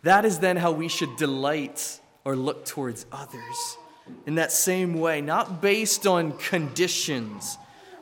That 0.01 0.25
is 0.25 0.39
then 0.39 0.57
how 0.57 0.71
we 0.71 0.87
should 0.87 1.15
delight 1.15 1.99
or 2.25 2.35
look 2.35 2.65
towards 2.65 3.05
others. 3.11 3.77
In 4.25 4.35
that 4.35 4.51
same 4.51 4.95
way, 4.95 5.21
not 5.21 5.61
based 5.61 6.05
on 6.07 6.37
conditions, 6.37 7.57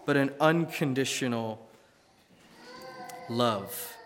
but 0.06 0.17
an 0.17 0.32
unconditional 0.39 1.60
love. 3.30 3.97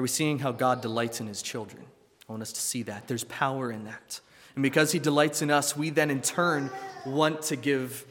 Are 0.00 0.02
we 0.02 0.08
seeing 0.08 0.38
how 0.38 0.50
God 0.50 0.80
delights 0.80 1.20
in 1.20 1.26
his 1.26 1.42
children? 1.42 1.84
I 2.26 2.32
want 2.32 2.40
us 2.40 2.54
to 2.54 2.60
see 2.62 2.84
that. 2.84 3.06
There's 3.06 3.24
power 3.24 3.70
in 3.70 3.84
that. 3.84 4.20
And 4.54 4.62
because 4.62 4.92
he 4.92 4.98
delights 4.98 5.42
in 5.42 5.50
us, 5.50 5.76
we 5.76 5.90
then 5.90 6.10
in 6.10 6.22
turn 6.22 6.70
want 7.04 7.42
to 7.42 7.56
give 7.56 8.06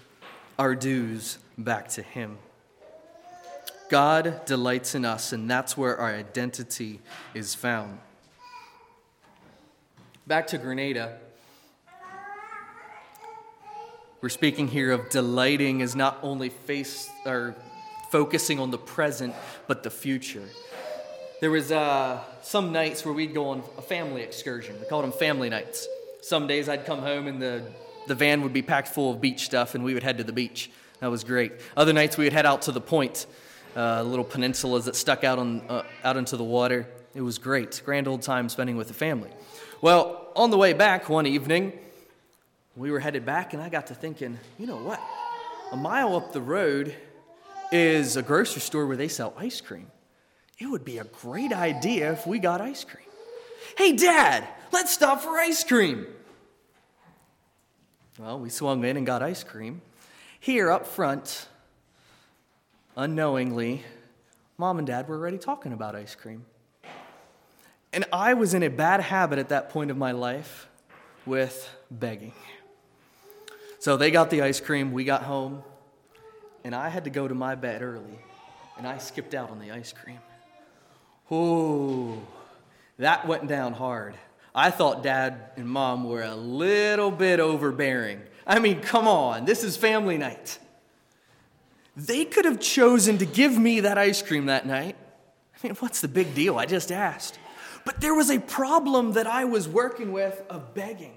our 0.60 0.76
dues 0.76 1.40
back 1.58 1.88
to 1.88 2.04
him. 2.04 2.38
God 3.90 4.46
delights 4.46 4.94
in 4.94 5.04
us, 5.04 5.34
and 5.34 5.50
that's 5.50 5.76
where 5.76 5.98
our 5.98 6.14
identity 6.14 7.00
is 7.34 7.56
found. 7.56 7.98
Back 10.28 10.46
to 10.48 10.60
Grenada. 10.60 11.18
We're 14.22 14.30
speaking 14.30 14.68
here 14.68 14.92
of 14.92 15.10
delighting 15.10 15.82
as 15.82 15.96
not 15.96 16.20
only 16.22 16.50
face 16.50 17.10
or 17.26 17.56
focusing 18.12 18.60
on 18.60 18.70
the 18.70 18.78
present, 18.78 19.34
but 19.66 19.82
the 19.82 19.90
future. 19.90 20.48
There 21.40 21.52
was 21.52 21.72
uh, 21.72 22.22
some 22.42 22.74
nights 22.74 23.06
where 23.06 23.14
we'd 23.14 23.34
go 23.34 23.50
on 23.50 23.64
a 23.78 23.82
family 23.82 24.24
excursion. 24.24 24.76
We 24.78 24.86
called 24.88 25.06
them 25.06 25.14
family 25.14 25.50
nights. 25.50 25.88
Some 26.22 26.48
days 26.48 26.68
I'd 26.68 26.86
come 26.86 27.00
home 27.00 27.28
and 27.28 27.42
the, 27.42 27.64
the 28.08 28.16
van 28.16 28.42
would 28.42 28.52
be 28.52 28.62
packed 28.62 28.90
full 28.90 29.14
of 29.14 29.22
beach 29.22 29.46
stuff, 29.46 29.74
and 29.74 29.82
we 29.86 29.94
would 29.94 30.04
head 30.04 30.18
to 30.18 30.26
the 30.26 30.34
beach. 30.34 30.70
That 31.00 31.10
was 31.10 31.24
great. 31.24 31.54
Other 31.78 31.94
nights 31.94 32.18
we 32.18 32.26
would 32.26 32.34
head 32.34 32.46
out 32.46 32.64
to 32.64 32.74
the 32.74 32.82
point, 32.82 33.26
uh, 33.74 34.04
little 34.04 34.26
peninsulas 34.26 34.84
that 34.84 34.98
stuck 34.98 35.24
out 35.24 35.40
on 35.40 35.62
uh, 35.70 35.84
out 36.04 36.18
into 36.18 36.36
the 36.36 36.44
water. 36.44 36.86
It 37.16 37.22
was 37.22 37.38
great, 37.38 37.82
grand 37.86 38.10
old 38.10 38.22
time 38.22 38.50
spending 38.50 38.76
with 38.76 38.90
the 38.90 38.94
family. 38.94 39.30
Well, 39.82 40.34
on 40.36 40.50
the 40.50 40.58
way 40.58 40.74
back 40.74 41.08
one 41.08 41.26
evening, 41.26 41.72
we 42.76 42.92
were 42.92 43.00
headed 43.00 43.26
back, 43.26 43.54
and 43.54 43.64
I 43.64 43.70
got 43.70 43.88
to 43.88 43.96
thinking, 43.96 44.38
you 44.58 44.68
know 44.68 44.78
what? 44.78 45.00
A 45.72 45.78
mile 45.78 46.18
up 46.18 46.34
the 46.34 46.42
road 46.42 46.94
is 47.72 48.18
a 48.18 48.22
grocery 48.22 48.62
store 48.62 48.88
where 48.88 48.98
they 48.98 49.08
sell 49.08 49.34
ice 49.38 49.62
cream. 49.62 49.88
It 50.60 50.68
would 50.70 50.84
be 50.84 50.98
a 50.98 51.06
great 51.06 51.54
idea 51.54 52.12
if 52.12 52.28
we 52.28 52.38
got 52.38 52.60
ice 52.60 52.84
cream. 52.84 53.08
Hey, 53.78 53.94
Dad, 53.94 54.46
let's 54.74 54.94
stop 54.94 55.22
for 55.22 55.38
ice 55.38 55.64
cream. 55.64 56.06
Well, 58.20 58.40
we 58.40 58.50
swung 58.50 58.84
in 58.84 58.98
and 58.98 59.06
got 59.06 59.24
ice 59.24 59.44
cream. 59.44 59.82
Here 60.42 60.70
up 60.70 60.86
front, 60.86 61.48
unknowingly, 62.98 63.86
Mom 64.58 64.78
and 64.78 64.86
Dad 64.86 65.08
were 65.08 65.16
already 65.16 65.38
talking 65.38 65.72
about 65.72 65.96
ice 65.96 66.16
cream. 66.16 66.46
And 67.94 68.04
I 68.12 68.34
was 68.34 68.54
in 68.54 68.62
a 68.62 68.68
bad 68.68 69.00
habit 69.00 69.40
at 69.40 69.50
that 69.50 69.70
point 69.70 69.90
of 69.90 69.98
my 69.98 70.12
life 70.12 70.68
with 71.26 71.70
begging. 71.90 72.34
So 73.80 73.96
they 73.96 74.12
got 74.12 74.30
the 74.30 74.42
ice 74.42 74.60
cream, 74.60 74.92
we 74.92 75.06
got 75.06 75.24
home, 75.24 75.64
and 76.66 76.76
I 76.76 76.90
had 76.90 77.06
to 77.06 77.10
go 77.10 77.30
to 77.30 77.34
my 77.34 77.56
bed 77.56 77.82
early, 77.82 78.20
and 78.78 78.86
I 78.86 78.98
skipped 78.98 79.34
out 79.34 79.50
on 79.50 79.60
the 79.60 79.72
ice 79.72 79.94
cream. 79.94 80.20
Ooh, 81.32 82.22
that 82.98 83.28
went 83.28 83.48
down 83.48 83.74
hard. 83.74 84.16
I 84.54 84.72
thought 84.72 85.04
dad 85.04 85.52
and 85.56 85.68
mom 85.68 86.10
were 86.10 86.24
a 86.24 86.36
little 86.36 87.12
bit 87.12 87.40
overbearing. 87.40 88.22
I 88.48 88.60
mean, 88.60 88.82
come 88.82 89.08
on, 89.08 89.46
this 89.46 89.64
is 89.64 89.78
family 89.78 90.18
night. 90.18 90.58
They 91.96 92.26
could 92.26 92.46
have 92.46 92.60
chosen 92.60 93.18
to 93.20 93.26
give 93.26 93.58
me 93.58 93.82
that 93.82 93.98
ice 93.98 94.22
cream 94.22 94.48
that 94.48 94.66
night. 94.66 94.96
I 95.54 95.68
mean, 95.68 95.76
what's 95.76 96.02
the 96.02 96.08
big 96.08 96.34
deal? 96.34 96.58
I 96.58 96.66
just 96.66 96.92
asked. 96.92 97.38
But 97.86 98.02
there 98.02 98.16
was 98.16 98.30
a 98.30 98.40
problem 98.40 99.14
that 99.14 99.28
I 99.28 99.46
was 99.46 99.68
working 99.68 100.12
with 100.12 100.42
of 100.50 100.74
begging. 100.74 101.14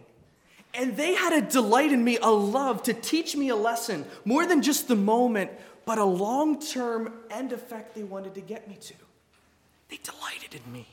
And 0.75 0.97
they 0.97 1.15
had 1.15 1.33
a 1.33 1.41
delight 1.41 1.93
in 1.93 2.03
me, 2.03 2.19
a 2.21 2.31
love 2.31 2.83
to 2.85 2.95
teach 2.95 3.37
me 3.37 3.51
a 3.51 3.57
lesson, 3.57 4.05
more 4.25 4.47
than 4.47 4.63
just 4.63 4.89
the 4.89 4.97
moment, 4.97 5.51
but 5.85 5.99
a 5.99 6.05
long 6.05 6.61
term 6.61 7.13
end 7.31 7.53
effect 7.53 7.95
they 7.95 8.03
wanted 8.03 8.35
to 8.35 8.41
get 8.41 8.69
me 8.69 8.77
to. 8.77 8.95
They 9.93 9.99
delighted 10.03 10.55
in 10.55 10.73
me. 10.73 10.87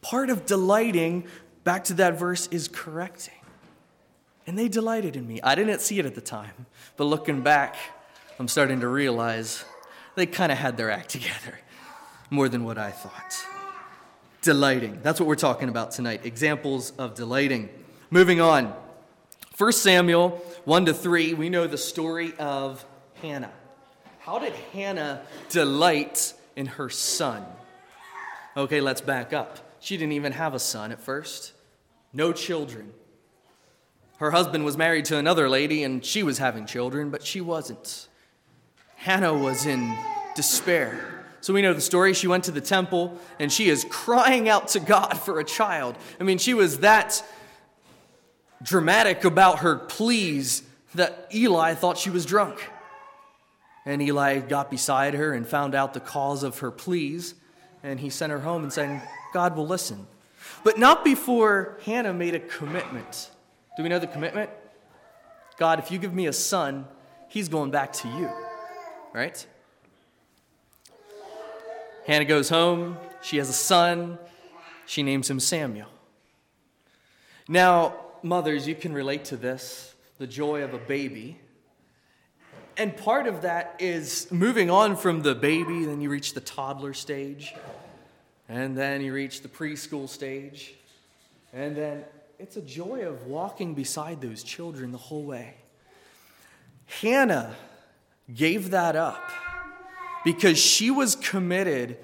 Part 0.00 0.28
of 0.28 0.44
delighting, 0.44 1.24
back 1.62 1.84
to 1.84 1.94
that 1.94 2.18
verse, 2.18 2.48
is 2.48 2.66
correcting. 2.66 3.38
And 4.44 4.58
they 4.58 4.66
delighted 4.66 5.14
in 5.14 5.24
me. 5.24 5.40
I 5.40 5.54
didn't 5.54 5.80
see 5.80 6.00
it 6.00 6.04
at 6.04 6.16
the 6.16 6.20
time, 6.20 6.66
but 6.96 7.04
looking 7.04 7.42
back, 7.42 7.76
I'm 8.40 8.48
starting 8.48 8.80
to 8.80 8.88
realize 8.88 9.64
they 10.16 10.26
kind 10.26 10.50
of 10.50 10.58
had 10.58 10.76
their 10.76 10.90
act 10.90 11.10
together 11.10 11.60
more 12.28 12.48
than 12.48 12.64
what 12.64 12.76
I 12.76 12.90
thought. 12.90 13.36
Delighting. 14.40 14.98
That's 15.04 15.20
what 15.20 15.28
we're 15.28 15.36
talking 15.36 15.68
about 15.68 15.92
tonight. 15.92 16.26
Examples 16.26 16.90
of 16.98 17.14
delighting. 17.14 17.68
Moving 18.10 18.40
on. 18.40 18.74
1 19.56 19.72
Samuel 19.74 20.30
1 20.64 20.86
to 20.86 20.92
3, 20.92 21.34
we 21.34 21.48
know 21.48 21.68
the 21.68 21.78
story 21.78 22.34
of 22.40 22.84
Hannah. 23.20 23.52
How 24.18 24.40
did 24.40 24.54
Hannah 24.72 25.22
delight 25.50 26.34
in 26.56 26.66
her 26.66 26.90
son? 26.90 27.46
Okay, 28.56 28.80
let's 28.82 29.00
back 29.00 29.32
up. 29.32 29.58
She 29.80 29.96
didn't 29.96 30.12
even 30.12 30.32
have 30.32 30.54
a 30.54 30.58
son 30.58 30.92
at 30.92 31.00
first, 31.00 31.52
no 32.12 32.32
children. 32.32 32.92
Her 34.18 34.30
husband 34.30 34.64
was 34.64 34.76
married 34.76 35.06
to 35.06 35.16
another 35.16 35.48
lady 35.48 35.82
and 35.82 36.04
she 36.04 36.22
was 36.22 36.38
having 36.38 36.66
children, 36.66 37.10
but 37.10 37.24
she 37.24 37.40
wasn't. 37.40 38.08
Hannah 38.96 39.34
was 39.34 39.66
in 39.66 39.96
despair. 40.36 41.24
So 41.40 41.52
we 41.52 41.62
know 41.62 41.72
the 41.72 41.80
story. 41.80 42.14
She 42.14 42.28
went 42.28 42.44
to 42.44 42.52
the 42.52 42.60
temple 42.60 43.18
and 43.40 43.50
she 43.50 43.68
is 43.68 43.84
crying 43.90 44.48
out 44.48 44.68
to 44.68 44.80
God 44.80 45.14
for 45.14 45.40
a 45.40 45.44
child. 45.44 45.96
I 46.20 46.24
mean, 46.24 46.38
she 46.38 46.54
was 46.54 46.78
that 46.78 47.24
dramatic 48.62 49.24
about 49.24 49.60
her 49.60 49.76
pleas 49.76 50.62
that 50.94 51.28
Eli 51.34 51.74
thought 51.74 51.98
she 51.98 52.10
was 52.10 52.26
drunk. 52.26 52.70
And 53.84 54.00
Eli 54.00 54.38
got 54.40 54.70
beside 54.70 55.14
her 55.14 55.32
and 55.32 55.44
found 55.44 55.74
out 55.74 55.94
the 55.94 56.00
cause 56.00 56.44
of 56.44 56.60
her 56.60 56.70
pleas, 56.70 57.34
and 57.82 58.00
he 58.00 58.10
sent 58.10 58.32
her 58.32 58.40
home 58.40 58.62
and 58.62 58.72
said, 58.72 59.02
God 59.32 59.56
will 59.56 59.66
listen. 59.66 60.06
But 60.64 60.78
not 60.78 61.04
before 61.04 61.78
Hannah 61.84 62.12
made 62.12 62.34
a 62.34 62.40
commitment. 62.40 63.30
Do 63.76 63.82
we 63.82 63.88
know 63.88 63.98
the 63.98 64.06
commitment? 64.06 64.50
God, 65.56 65.78
if 65.78 65.90
you 65.90 65.98
give 65.98 66.14
me 66.14 66.26
a 66.26 66.32
son, 66.32 66.86
he's 67.28 67.48
going 67.48 67.70
back 67.70 67.92
to 67.94 68.08
you. 68.08 68.30
Right? 69.12 69.46
Hannah 72.06 72.24
goes 72.24 72.48
home. 72.48 72.96
She 73.22 73.36
has 73.36 73.48
a 73.48 73.54
son. 73.54 74.18
She 74.86 75.02
names 75.02 75.30
him 75.30 75.40
Samuel. 75.40 75.88
Now, 77.48 77.94
mothers, 78.22 78.66
you 78.66 78.74
can 78.74 78.92
relate 78.92 79.24
to 79.26 79.36
this 79.36 79.94
the 80.18 80.26
joy 80.26 80.62
of 80.62 80.74
a 80.74 80.78
baby. 80.78 81.38
And 82.76 82.96
part 82.96 83.26
of 83.26 83.42
that 83.42 83.76
is 83.78 84.30
moving 84.30 84.70
on 84.70 84.96
from 84.96 85.22
the 85.22 85.34
baby, 85.34 85.84
then 85.84 86.00
you 86.00 86.08
reach 86.08 86.34
the 86.34 86.40
toddler 86.40 86.94
stage, 86.94 87.54
and 88.52 88.76
then 88.76 89.00
you 89.00 89.14
reach 89.14 89.40
the 89.40 89.48
preschool 89.48 90.06
stage, 90.06 90.74
and 91.54 91.74
then 91.74 92.04
it's 92.38 92.58
a 92.58 92.60
joy 92.60 93.00
of 93.06 93.26
walking 93.26 93.72
beside 93.72 94.20
those 94.20 94.42
children 94.42 94.92
the 94.92 94.98
whole 94.98 95.22
way. 95.22 95.54
Hannah 97.00 97.54
gave 98.34 98.70
that 98.72 98.94
up 98.94 99.30
because 100.22 100.58
she 100.58 100.90
was 100.90 101.16
committed 101.16 101.96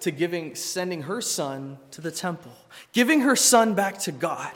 to 0.00 0.10
giving 0.10 0.56
sending 0.56 1.02
her 1.02 1.20
son 1.20 1.78
to 1.92 2.00
the 2.00 2.10
temple, 2.10 2.52
giving 2.92 3.20
her 3.20 3.36
son 3.36 3.74
back 3.74 3.98
to 4.00 4.10
God. 4.10 4.50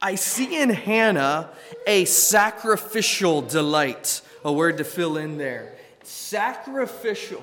I 0.00 0.14
see 0.14 0.60
in 0.62 0.70
Hannah 0.70 1.50
a 1.88 2.04
sacrificial 2.04 3.42
delight, 3.42 4.20
a 4.44 4.52
word 4.52 4.78
to 4.78 4.84
fill 4.84 5.16
in 5.16 5.38
there. 5.38 5.74
sacrificial. 6.04 7.42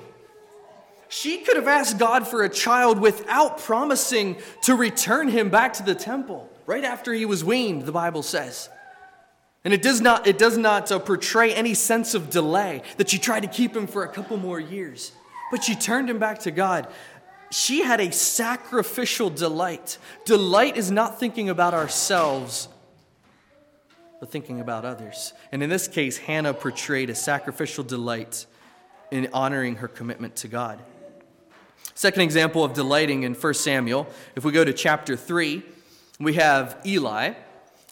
She 1.12 1.36
could 1.40 1.56
have 1.56 1.68
asked 1.68 1.98
God 1.98 2.26
for 2.26 2.42
a 2.42 2.48
child 2.48 2.98
without 2.98 3.58
promising 3.58 4.38
to 4.62 4.74
return 4.74 5.28
him 5.28 5.50
back 5.50 5.74
to 5.74 5.82
the 5.82 5.94
temple 5.94 6.48
right 6.64 6.84
after 6.84 7.12
he 7.12 7.26
was 7.26 7.44
weaned, 7.44 7.82
the 7.82 7.92
Bible 7.92 8.22
says. 8.22 8.70
And 9.62 9.74
it 9.74 9.82
does 9.82 10.00
not, 10.00 10.26
it 10.26 10.38
does 10.38 10.56
not 10.56 10.90
uh, 10.90 10.98
portray 10.98 11.52
any 11.52 11.74
sense 11.74 12.14
of 12.14 12.30
delay 12.30 12.82
that 12.96 13.10
she 13.10 13.18
tried 13.18 13.40
to 13.40 13.46
keep 13.46 13.76
him 13.76 13.86
for 13.86 14.04
a 14.04 14.08
couple 14.08 14.38
more 14.38 14.58
years. 14.58 15.12
But 15.50 15.62
she 15.62 15.74
turned 15.74 16.08
him 16.08 16.18
back 16.18 16.38
to 16.40 16.50
God. 16.50 16.88
She 17.50 17.82
had 17.82 18.00
a 18.00 18.10
sacrificial 18.10 19.28
delight. 19.28 19.98
Delight 20.24 20.78
is 20.78 20.90
not 20.90 21.20
thinking 21.20 21.50
about 21.50 21.74
ourselves, 21.74 22.68
but 24.18 24.30
thinking 24.30 24.60
about 24.60 24.86
others. 24.86 25.34
And 25.52 25.62
in 25.62 25.68
this 25.68 25.88
case, 25.88 26.16
Hannah 26.16 26.54
portrayed 26.54 27.10
a 27.10 27.14
sacrificial 27.14 27.84
delight 27.84 28.46
in 29.10 29.28
honoring 29.34 29.76
her 29.76 29.88
commitment 29.88 30.36
to 30.36 30.48
God. 30.48 30.82
Second 32.02 32.22
example 32.22 32.64
of 32.64 32.72
delighting 32.72 33.22
in 33.22 33.32
1 33.32 33.54
Samuel, 33.54 34.08
if 34.34 34.44
we 34.44 34.50
go 34.50 34.64
to 34.64 34.72
chapter 34.72 35.16
3, 35.16 35.62
we 36.18 36.34
have 36.34 36.80
Eli. 36.84 37.34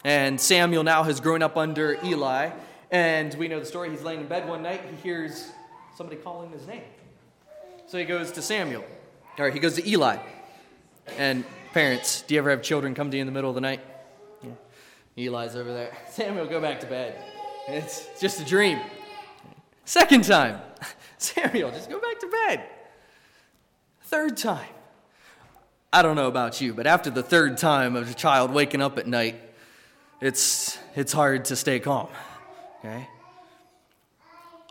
And 0.03 0.37
Samuel 0.37 0.83
now 0.83 1.03
has 1.03 1.21
grown 1.21 1.41
up 1.41 1.55
under 1.55 1.97
Eli. 2.03 2.49
And 2.91 3.33
we 3.35 3.47
know 3.47 3.61
the 3.61 3.65
story. 3.65 3.89
He's 3.89 4.01
laying 4.01 4.19
in 4.19 4.27
bed 4.27 4.49
one 4.49 4.63
night. 4.63 4.81
He 4.89 4.97
hears 4.97 5.51
somebody 5.95 6.19
calling 6.19 6.51
his 6.51 6.67
name. 6.67 6.83
So 7.87 7.97
he 7.97 8.03
goes 8.03 8.33
to 8.33 8.41
Samuel. 8.41 8.83
Right, 9.39 9.53
he 9.53 9.61
goes 9.61 9.75
to 9.75 9.89
Eli. 9.89 10.17
And 11.17 11.45
parents, 11.71 12.23
do 12.23 12.33
you 12.33 12.41
ever 12.41 12.49
have 12.49 12.61
children 12.61 12.93
come 12.93 13.11
to 13.11 13.15
you 13.15 13.21
in 13.21 13.27
the 13.27 13.31
middle 13.31 13.49
of 13.49 13.55
the 13.55 13.61
night? 13.61 13.79
Eli's 15.15 15.55
over 15.55 15.71
there. 15.71 15.97
Samuel, 16.09 16.47
go 16.47 16.59
back 16.59 16.81
to 16.81 16.85
bed. 16.85 17.15
It's 17.69 18.09
just 18.19 18.41
a 18.41 18.43
dream. 18.43 18.81
Second 19.85 20.25
time, 20.25 20.59
Samuel, 21.17 21.71
just 21.71 21.89
go 21.89 22.01
back 22.01 22.19
to 22.19 22.27
bed. 22.27 22.67
Third 24.11 24.35
time. 24.35 24.67
I 25.93 26.01
don't 26.01 26.17
know 26.17 26.27
about 26.27 26.59
you, 26.59 26.73
but 26.73 26.85
after 26.85 27.09
the 27.09 27.23
third 27.23 27.57
time 27.57 27.95
of 27.95 28.11
a 28.11 28.13
child 28.13 28.51
waking 28.51 28.81
up 28.81 28.97
at 28.97 29.07
night, 29.07 29.37
it's, 30.19 30.77
it's 30.97 31.13
hard 31.13 31.45
to 31.45 31.55
stay 31.55 31.79
calm. 31.79 32.09
Okay? 32.79 33.07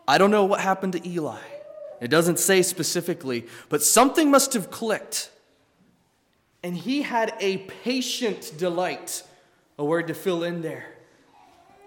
I 0.07 0.19
don't 0.19 0.29
know 0.29 0.45
what 0.45 0.59
happened 0.59 0.93
to 0.93 1.09
Eli. 1.09 1.39
It 1.99 2.09
doesn't 2.09 2.37
say 2.37 2.61
specifically, 2.61 3.47
but 3.67 3.81
something 3.81 4.29
must 4.29 4.53
have 4.53 4.69
clicked. 4.69 5.31
And 6.61 6.77
he 6.77 7.01
had 7.01 7.33
a 7.39 7.57
patient 7.83 8.53
delight, 8.59 9.23
a 9.79 9.83
word 9.83 10.05
to 10.09 10.13
fill 10.13 10.43
in 10.43 10.61
there. 10.61 10.85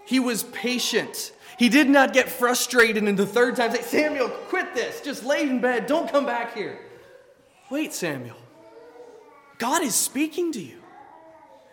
He 0.05 0.19
was 0.19 0.43
patient. 0.43 1.31
He 1.57 1.69
did 1.69 1.89
not 1.89 2.11
get 2.11 2.27
frustrated 2.27 3.05
in 3.05 3.15
the 3.15 3.25
third 3.25 3.55
time 3.55 3.71
say, 3.71 3.81
Samuel, 3.81 4.27
quit 4.27 4.75
this. 4.75 4.99
Just 4.99 5.23
lay 5.23 5.43
in 5.43 5.61
bed. 5.61 5.87
Don't 5.87 6.11
come 6.11 6.25
back 6.25 6.53
here. 6.53 6.79
Wait, 7.69 7.93
Samuel. 7.93 8.37
God 9.57 9.81
is 9.83 9.95
speaking 9.95 10.51
to 10.51 10.61
you. 10.61 10.81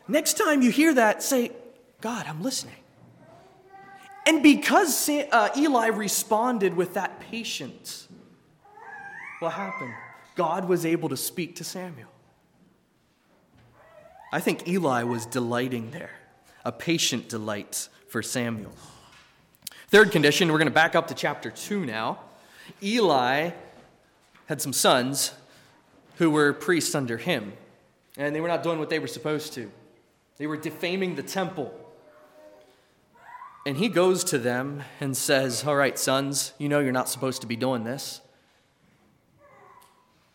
Next 0.08 0.38
time 0.38 0.62
you 0.62 0.70
hear 0.70 0.94
that, 0.94 1.22
say, 1.22 1.52
God, 2.00 2.26
I'm 2.26 2.42
listening. 2.42 2.76
And 4.26 4.42
because 4.42 5.08
uh, 5.08 5.48
Eli 5.56 5.88
responded 5.88 6.74
with 6.74 6.94
that 6.94 7.20
patience, 7.20 8.08
what 9.40 9.52
happened? 9.52 9.92
God 10.34 10.68
was 10.68 10.86
able 10.86 11.08
to 11.08 11.16
speak 11.16 11.56
to 11.56 11.64
Samuel. 11.64 12.08
I 14.32 14.40
think 14.40 14.66
Eli 14.66 15.02
was 15.02 15.26
delighting 15.26 15.90
there, 15.90 16.12
a 16.64 16.72
patient 16.72 17.28
delight 17.28 17.88
for 18.08 18.22
Samuel. 18.22 18.72
Third 19.88 20.10
condition, 20.10 20.50
we're 20.50 20.58
going 20.58 20.68
to 20.68 20.74
back 20.74 20.94
up 20.94 21.08
to 21.08 21.14
chapter 21.14 21.50
2 21.50 21.84
now. 21.84 22.18
Eli 22.82 23.50
had 24.46 24.62
some 24.62 24.72
sons 24.72 25.32
who 26.16 26.30
were 26.30 26.52
priests 26.52 26.94
under 26.94 27.16
him, 27.16 27.52
and 28.16 28.34
they 28.34 28.40
were 28.40 28.48
not 28.48 28.62
doing 28.62 28.78
what 28.78 28.90
they 28.90 28.98
were 28.98 29.06
supposed 29.06 29.52
to. 29.54 29.70
They 30.38 30.46
were 30.46 30.56
defaming 30.56 31.14
the 31.14 31.22
temple. 31.22 31.72
And 33.64 33.76
he 33.76 33.88
goes 33.88 34.24
to 34.24 34.38
them 34.38 34.82
and 35.00 35.16
says, 35.16 35.64
All 35.64 35.76
right, 35.76 35.98
sons, 35.98 36.52
you 36.58 36.68
know 36.68 36.80
you're 36.80 36.92
not 36.92 37.08
supposed 37.08 37.42
to 37.42 37.46
be 37.46 37.56
doing 37.56 37.84
this. 37.84 38.20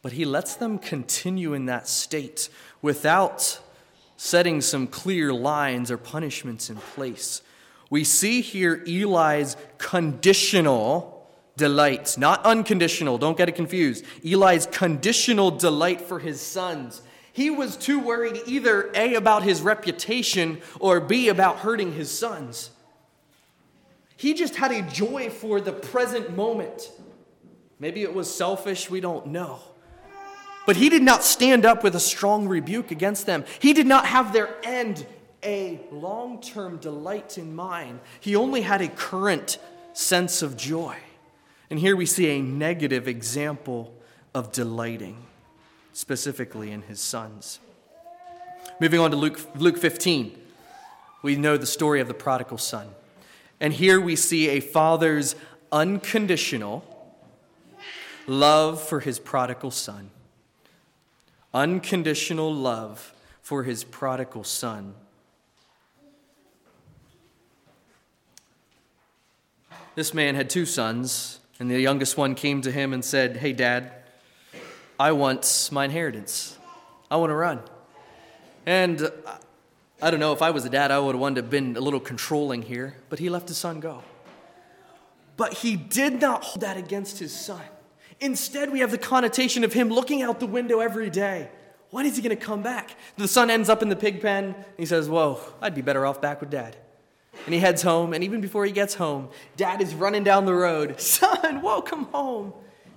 But 0.01 0.13
he 0.13 0.23
lets 0.23 0.55
them 0.55 0.79
continue 0.79 1.53
in 1.53 1.65
that 1.65 1.87
state 1.87 2.49
without 2.81 3.59
setting 4.15 4.61
some 4.61 4.87
clear 4.87 5.33
lines 5.33 5.91
or 5.91 5.97
punishments 5.97 6.69
in 6.69 6.77
place. 6.77 7.41
We 7.89 8.03
see 8.03 8.41
here 8.41 8.83
Eli's 8.87 9.57
conditional 9.77 11.16
delight, 11.57 12.17
not 12.17 12.45
unconditional, 12.45 13.17
don't 13.17 13.37
get 13.37 13.49
it 13.49 13.55
confused. 13.55 14.05
Eli's 14.23 14.67
conditional 14.67 15.51
delight 15.51 15.99
for 15.99 16.19
his 16.19 16.39
sons. 16.39 17.01
He 17.33 17.49
was 17.49 17.75
too 17.75 17.99
worried 17.99 18.39
either 18.47 18.89
A, 18.95 19.15
about 19.15 19.43
his 19.43 19.61
reputation, 19.61 20.61
or 20.79 20.99
B, 21.01 21.27
about 21.27 21.57
hurting 21.57 21.93
his 21.93 22.09
sons. 22.09 22.69
He 24.15 24.33
just 24.33 24.55
had 24.55 24.71
a 24.71 24.81
joy 24.83 25.29
for 25.29 25.59
the 25.59 25.73
present 25.73 26.35
moment. 26.35 26.91
Maybe 27.79 28.01
it 28.03 28.13
was 28.13 28.33
selfish, 28.33 28.89
we 28.89 29.01
don't 29.01 29.27
know. 29.27 29.59
But 30.65 30.77
he 30.77 30.89
did 30.89 31.03
not 31.03 31.23
stand 31.23 31.65
up 31.65 31.83
with 31.83 31.95
a 31.95 31.99
strong 31.99 32.47
rebuke 32.47 32.91
against 32.91 33.25
them. 33.25 33.45
He 33.59 33.73
did 33.73 33.87
not 33.87 34.05
have 34.05 34.33
their 34.33 34.55
end 34.63 35.05
a 35.43 35.79
long 35.91 36.41
term 36.41 36.77
delight 36.77 37.37
in 37.37 37.55
mind. 37.55 37.99
He 38.19 38.35
only 38.35 38.61
had 38.61 38.81
a 38.81 38.87
current 38.87 39.59
sense 39.93 40.41
of 40.41 40.57
joy. 40.57 40.97
And 41.69 41.79
here 41.79 41.95
we 41.95 42.05
see 42.05 42.29
a 42.29 42.41
negative 42.41 43.07
example 43.07 43.93
of 44.33 44.51
delighting, 44.51 45.25
specifically 45.93 46.71
in 46.71 46.83
his 46.83 47.01
sons. 47.01 47.59
Moving 48.79 48.99
on 48.99 49.11
to 49.11 49.17
Luke, 49.17 49.39
Luke 49.55 49.77
15, 49.77 50.37
we 51.21 51.35
know 51.35 51.57
the 51.57 51.65
story 51.65 51.99
of 51.99 52.07
the 52.07 52.13
prodigal 52.13 52.57
son. 52.57 52.89
And 53.59 53.73
here 53.73 53.99
we 53.99 54.15
see 54.15 54.49
a 54.49 54.59
father's 54.59 55.35
unconditional 55.71 56.85
love 58.27 58.81
for 58.81 58.99
his 58.99 59.19
prodigal 59.19 59.71
son. 59.71 60.11
Unconditional 61.53 62.53
love 62.53 63.13
for 63.41 63.63
his 63.63 63.83
prodigal 63.83 64.43
son. 64.43 64.93
This 69.95 70.13
man 70.13 70.35
had 70.35 70.49
two 70.49 70.65
sons, 70.67 71.36
and 71.59 71.69
the 71.69 71.79
youngest 71.79 72.17
one 72.17 72.35
came 72.35 72.61
to 72.61 72.71
him 72.71 72.93
and 72.93 73.03
said, 73.03 73.37
Hey, 73.37 73.53
Dad, 73.53 73.91
I 74.99 75.11
want 75.11 75.69
my 75.71 75.85
inheritance. 75.85 76.57
I 77.09 77.17
want 77.17 77.29
to 77.31 77.35
run. 77.35 77.61
And 78.65 79.11
I 80.01 80.11
don't 80.11 80.19
know, 80.19 80.33
if 80.33 80.41
I 80.41 80.51
was 80.51 80.65
a 80.65 80.69
dad, 80.69 80.91
I 80.91 80.99
would 80.99 81.15
have 81.15 81.21
wanted 81.21 81.35
to 81.35 81.41
have 81.41 81.49
been 81.49 81.75
a 81.77 81.79
little 81.79 81.99
controlling 81.99 82.61
here, 82.61 82.97
but 83.09 83.17
he 83.17 83.29
left 83.29 83.47
his 83.47 83.57
son 83.57 83.79
go. 83.79 84.03
But 85.37 85.53
he 85.53 85.75
did 85.75 86.19
not 86.19 86.43
hold 86.43 86.61
that 86.61 86.77
against 86.77 87.19
his 87.19 87.33
son. 87.33 87.61
Instead, 88.19 88.71
we 88.71 88.79
have 88.79 88.91
the 88.91 88.97
connotation 88.97 89.63
of 89.63 89.73
him 89.73 89.89
looking 89.89 90.21
out 90.21 90.39
the 90.39 90.47
window 90.47 90.79
every 90.79 91.09
day. 91.09 91.49
When 91.91 92.05
is 92.05 92.15
he 92.15 92.21
going 92.21 92.37
to 92.37 92.43
come 92.43 92.61
back? 92.61 92.95
The 93.17 93.27
son 93.27 93.49
ends 93.49 93.69
up 93.69 93.81
in 93.81 93.89
the 93.89 93.95
pig 93.95 94.21
pen. 94.21 94.45
And 94.45 94.65
he 94.77 94.85
says, 94.85 95.07
Whoa, 95.07 95.39
I'd 95.61 95.75
be 95.75 95.81
better 95.81 96.05
off 96.05 96.21
back 96.21 96.41
with 96.41 96.49
dad. 96.49 96.75
And 97.47 97.53
he 97.53 97.61
heads 97.61 97.81
home, 97.81 98.11
and 98.13 98.25
even 98.25 98.41
before 98.41 98.65
he 98.65 98.73
gets 98.73 98.95
home, 98.95 99.29
dad 99.55 99.81
is 99.81 99.95
running 99.95 100.25
down 100.25 100.43
the 100.43 100.53
road. 100.53 100.99
Son, 100.99 101.61
welcome 101.61 102.03
home. 102.07 102.51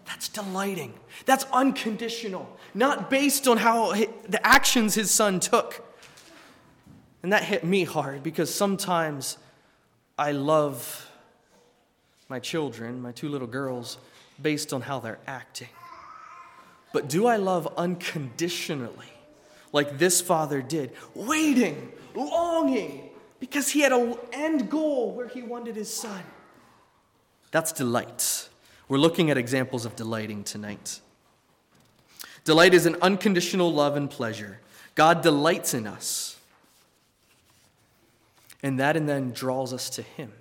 That's 0.06 0.28
delighting. 0.28 0.92
That's 1.24 1.46
unconditional, 1.52 2.58
not 2.74 3.10
based 3.10 3.46
on 3.46 3.58
how 3.58 3.92
the 3.94 4.44
actions 4.44 4.96
his 4.96 5.08
son 5.12 5.38
took. 5.38 5.86
And 7.22 7.32
that 7.32 7.44
hit 7.44 7.62
me 7.62 7.84
hard 7.84 8.24
because 8.24 8.52
sometimes 8.52 9.38
I 10.18 10.32
love 10.32 11.08
my 12.28 12.40
children, 12.40 13.00
my 13.00 13.12
two 13.12 13.28
little 13.28 13.46
girls, 13.46 13.98
based 14.42 14.72
on 14.72 14.80
how 14.80 14.98
they're 14.98 15.20
acting. 15.28 15.68
But 16.92 17.08
do 17.08 17.28
I 17.28 17.36
love 17.36 17.72
unconditionally, 17.76 19.12
like 19.72 19.96
this 19.96 20.20
father 20.20 20.60
did, 20.60 20.90
waiting, 21.14 21.92
longing, 22.16 23.09
because 23.40 23.70
he 23.70 23.80
had 23.80 23.92
an 23.92 24.16
end 24.32 24.70
goal 24.70 25.12
where 25.12 25.26
he 25.26 25.42
wanted 25.42 25.74
his 25.74 25.92
son. 25.92 26.22
That's 27.50 27.72
delight. 27.72 28.48
We're 28.88 28.98
looking 28.98 29.30
at 29.30 29.38
examples 29.38 29.84
of 29.84 29.96
delighting 29.96 30.44
tonight. 30.44 31.00
Delight 32.44 32.74
is 32.74 32.86
an 32.86 32.96
unconditional 33.02 33.72
love 33.72 33.96
and 33.96 34.08
pleasure. 34.10 34.60
God 34.94 35.22
delights 35.22 35.74
in 35.74 35.86
us. 35.86 36.36
And 38.62 38.78
that 38.78 38.96
and 38.96 39.08
then 39.08 39.32
draws 39.32 39.72
us 39.72 39.88
to 39.90 40.02
him. 40.02 40.32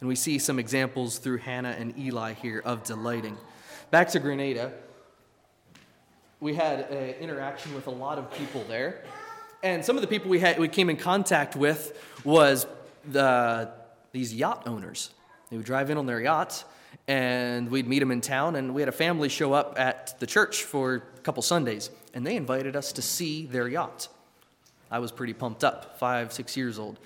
And 0.00 0.08
we 0.08 0.14
see 0.14 0.38
some 0.38 0.58
examples 0.58 1.18
through 1.18 1.38
Hannah 1.38 1.76
and 1.78 1.96
Eli 1.98 2.32
here 2.32 2.62
of 2.64 2.84
delighting. 2.84 3.36
Back 3.90 4.08
to 4.10 4.20
Grenada, 4.20 4.72
we 6.40 6.54
had 6.54 6.80
an 6.90 7.14
interaction 7.20 7.74
with 7.74 7.88
a 7.88 7.90
lot 7.90 8.16
of 8.16 8.32
people 8.32 8.64
there. 8.68 9.02
And 9.62 9.84
some 9.84 9.96
of 9.96 10.02
the 10.02 10.08
people 10.08 10.30
we, 10.30 10.38
had, 10.38 10.58
we 10.58 10.68
came 10.68 10.88
in 10.88 10.96
contact 10.96 11.56
with 11.56 12.00
was 12.24 12.66
the, 13.10 13.70
these 14.12 14.32
yacht 14.32 14.64
owners. 14.66 15.10
They 15.50 15.56
would 15.56 15.66
drive 15.66 15.90
in 15.90 15.98
on 15.98 16.06
their 16.06 16.20
yachts, 16.20 16.64
and 17.08 17.68
we'd 17.68 17.88
meet 17.88 17.98
them 17.98 18.12
in 18.12 18.20
town. 18.20 18.54
And 18.54 18.72
we 18.72 18.82
had 18.82 18.88
a 18.88 18.92
family 18.92 19.28
show 19.28 19.52
up 19.52 19.74
at 19.76 20.18
the 20.20 20.26
church 20.26 20.62
for 20.62 20.94
a 20.94 21.20
couple 21.20 21.42
Sundays, 21.42 21.90
and 22.14 22.24
they 22.24 22.36
invited 22.36 22.76
us 22.76 22.92
to 22.92 23.02
see 23.02 23.46
their 23.46 23.66
yacht. 23.66 24.08
I 24.90 25.00
was 25.00 25.10
pretty 25.10 25.32
pumped 25.32 25.64
up, 25.64 25.98
five, 25.98 26.32
six 26.32 26.56
years 26.56 26.78
old. 26.78 26.98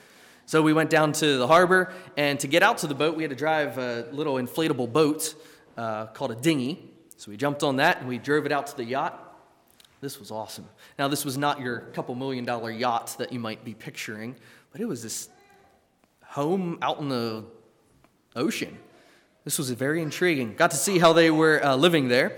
So 0.44 0.60
we 0.60 0.74
went 0.74 0.90
down 0.90 1.12
to 1.14 1.38
the 1.38 1.46
harbor, 1.46 1.92
and 2.16 2.38
to 2.40 2.48
get 2.48 2.62
out 2.62 2.78
to 2.78 2.86
the 2.86 2.94
boat, 2.94 3.16
we 3.16 3.22
had 3.22 3.30
to 3.30 3.36
drive 3.36 3.78
a 3.78 4.08
little 4.12 4.34
inflatable 4.34 4.92
boat 4.92 5.34
uh, 5.78 6.06
called 6.06 6.32
a 6.32 6.36
dinghy. 6.36 6.90
So 7.16 7.30
we 7.30 7.36
jumped 7.36 7.62
on 7.62 7.76
that 7.76 8.00
and 8.00 8.08
we 8.08 8.18
drove 8.18 8.46
it 8.46 8.52
out 8.52 8.66
to 8.66 8.76
the 8.76 8.84
yacht. 8.84 9.31
This 10.02 10.18
was 10.18 10.32
awesome. 10.32 10.68
Now, 10.98 11.06
this 11.06 11.24
was 11.24 11.38
not 11.38 11.60
your 11.60 11.78
couple 11.94 12.14
million 12.16 12.44
dollar 12.44 12.70
yacht 12.70 13.14
that 13.18 13.32
you 13.32 13.38
might 13.38 13.64
be 13.64 13.72
picturing, 13.72 14.34
but 14.72 14.80
it 14.80 14.84
was 14.84 15.02
this 15.02 15.28
home 16.24 16.76
out 16.82 16.98
in 16.98 17.08
the 17.08 17.44
ocean. 18.34 18.76
This 19.44 19.58
was 19.58 19.70
very 19.70 20.02
intriguing. 20.02 20.56
Got 20.56 20.72
to 20.72 20.76
see 20.76 20.98
how 20.98 21.12
they 21.12 21.30
were 21.30 21.64
uh, 21.64 21.76
living 21.76 22.08
there. 22.08 22.36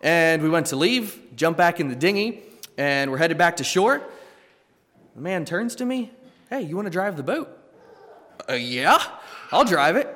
And 0.00 0.42
we 0.42 0.48
went 0.48 0.66
to 0.66 0.76
leave, 0.76 1.20
jump 1.36 1.56
back 1.56 1.78
in 1.78 1.88
the 1.88 1.96
dinghy, 1.96 2.42
and 2.76 3.10
we're 3.10 3.18
headed 3.18 3.38
back 3.38 3.56
to 3.56 3.64
shore. 3.64 4.02
The 5.14 5.20
man 5.20 5.44
turns 5.44 5.76
to 5.76 5.84
me, 5.84 6.10
Hey, 6.50 6.62
you 6.62 6.74
want 6.74 6.86
to 6.86 6.90
drive 6.90 7.16
the 7.16 7.22
boat? 7.22 7.48
Uh, 8.48 8.54
yeah, 8.54 9.00
I'll 9.52 9.64
drive 9.64 9.94
it. 9.94 10.08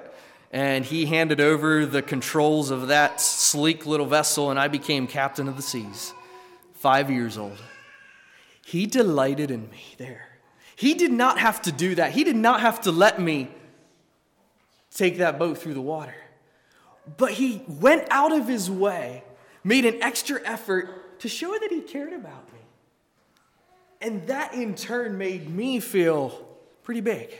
And 0.50 0.84
he 0.84 1.06
handed 1.06 1.40
over 1.40 1.86
the 1.86 2.02
controls 2.02 2.70
of 2.70 2.88
that 2.88 3.20
sleek 3.20 3.86
little 3.86 4.06
vessel, 4.06 4.50
and 4.50 4.58
I 4.58 4.66
became 4.66 5.06
captain 5.06 5.46
of 5.46 5.56
the 5.56 5.62
seas, 5.62 6.12
five 6.82 7.12
years 7.12 7.38
old. 7.38 7.58
He 8.66 8.86
delighted 8.86 9.52
in 9.52 9.70
me 9.70 9.94
there. 9.98 10.26
He 10.74 10.94
did 10.94 11.12
not 11.12 11.38
have 11.38 11.62
to 11.62 11.70
do 11.70 11.94
that. 11.94 12.10
He 12.10 12.24
did 12.24 12.34
not 12.34 12.60
have 12.60 12.80
to 12.82 12.90
let 12.90 13.20
me 13.20 13.48
take 14.92 15.18
that 15.18 15.38
boat 15.38 15.58
through 15.58 15.74
the 15.74 15.80
water. 15.80 16.14
But 17.16 17.30
he 17.30 17.62
went 17.68 18.08
out 18.10 18.32
of 18.32 18.48
his 18.48 18.68
way, 18.68 19.22
made 19.62 19.84
an 19.84 20.02
extra 20.02 20.40
effort 20.44 21.20
to 21.20 21.28
show 21.28 21.56
that 21.56 21.70
he 21.70 21.82
cared 21.82 22.12
about 22.12 22.52
me. 22.52 22.58
And 24.00 24.26
that 24.26 24.54
in 24.54 24.74
turn 24.74 25.16
made 25.16 25.48
me 25.48 25.78
feel 25.78 26.30
pretty 26.82 27.00
big. 27.00 27.30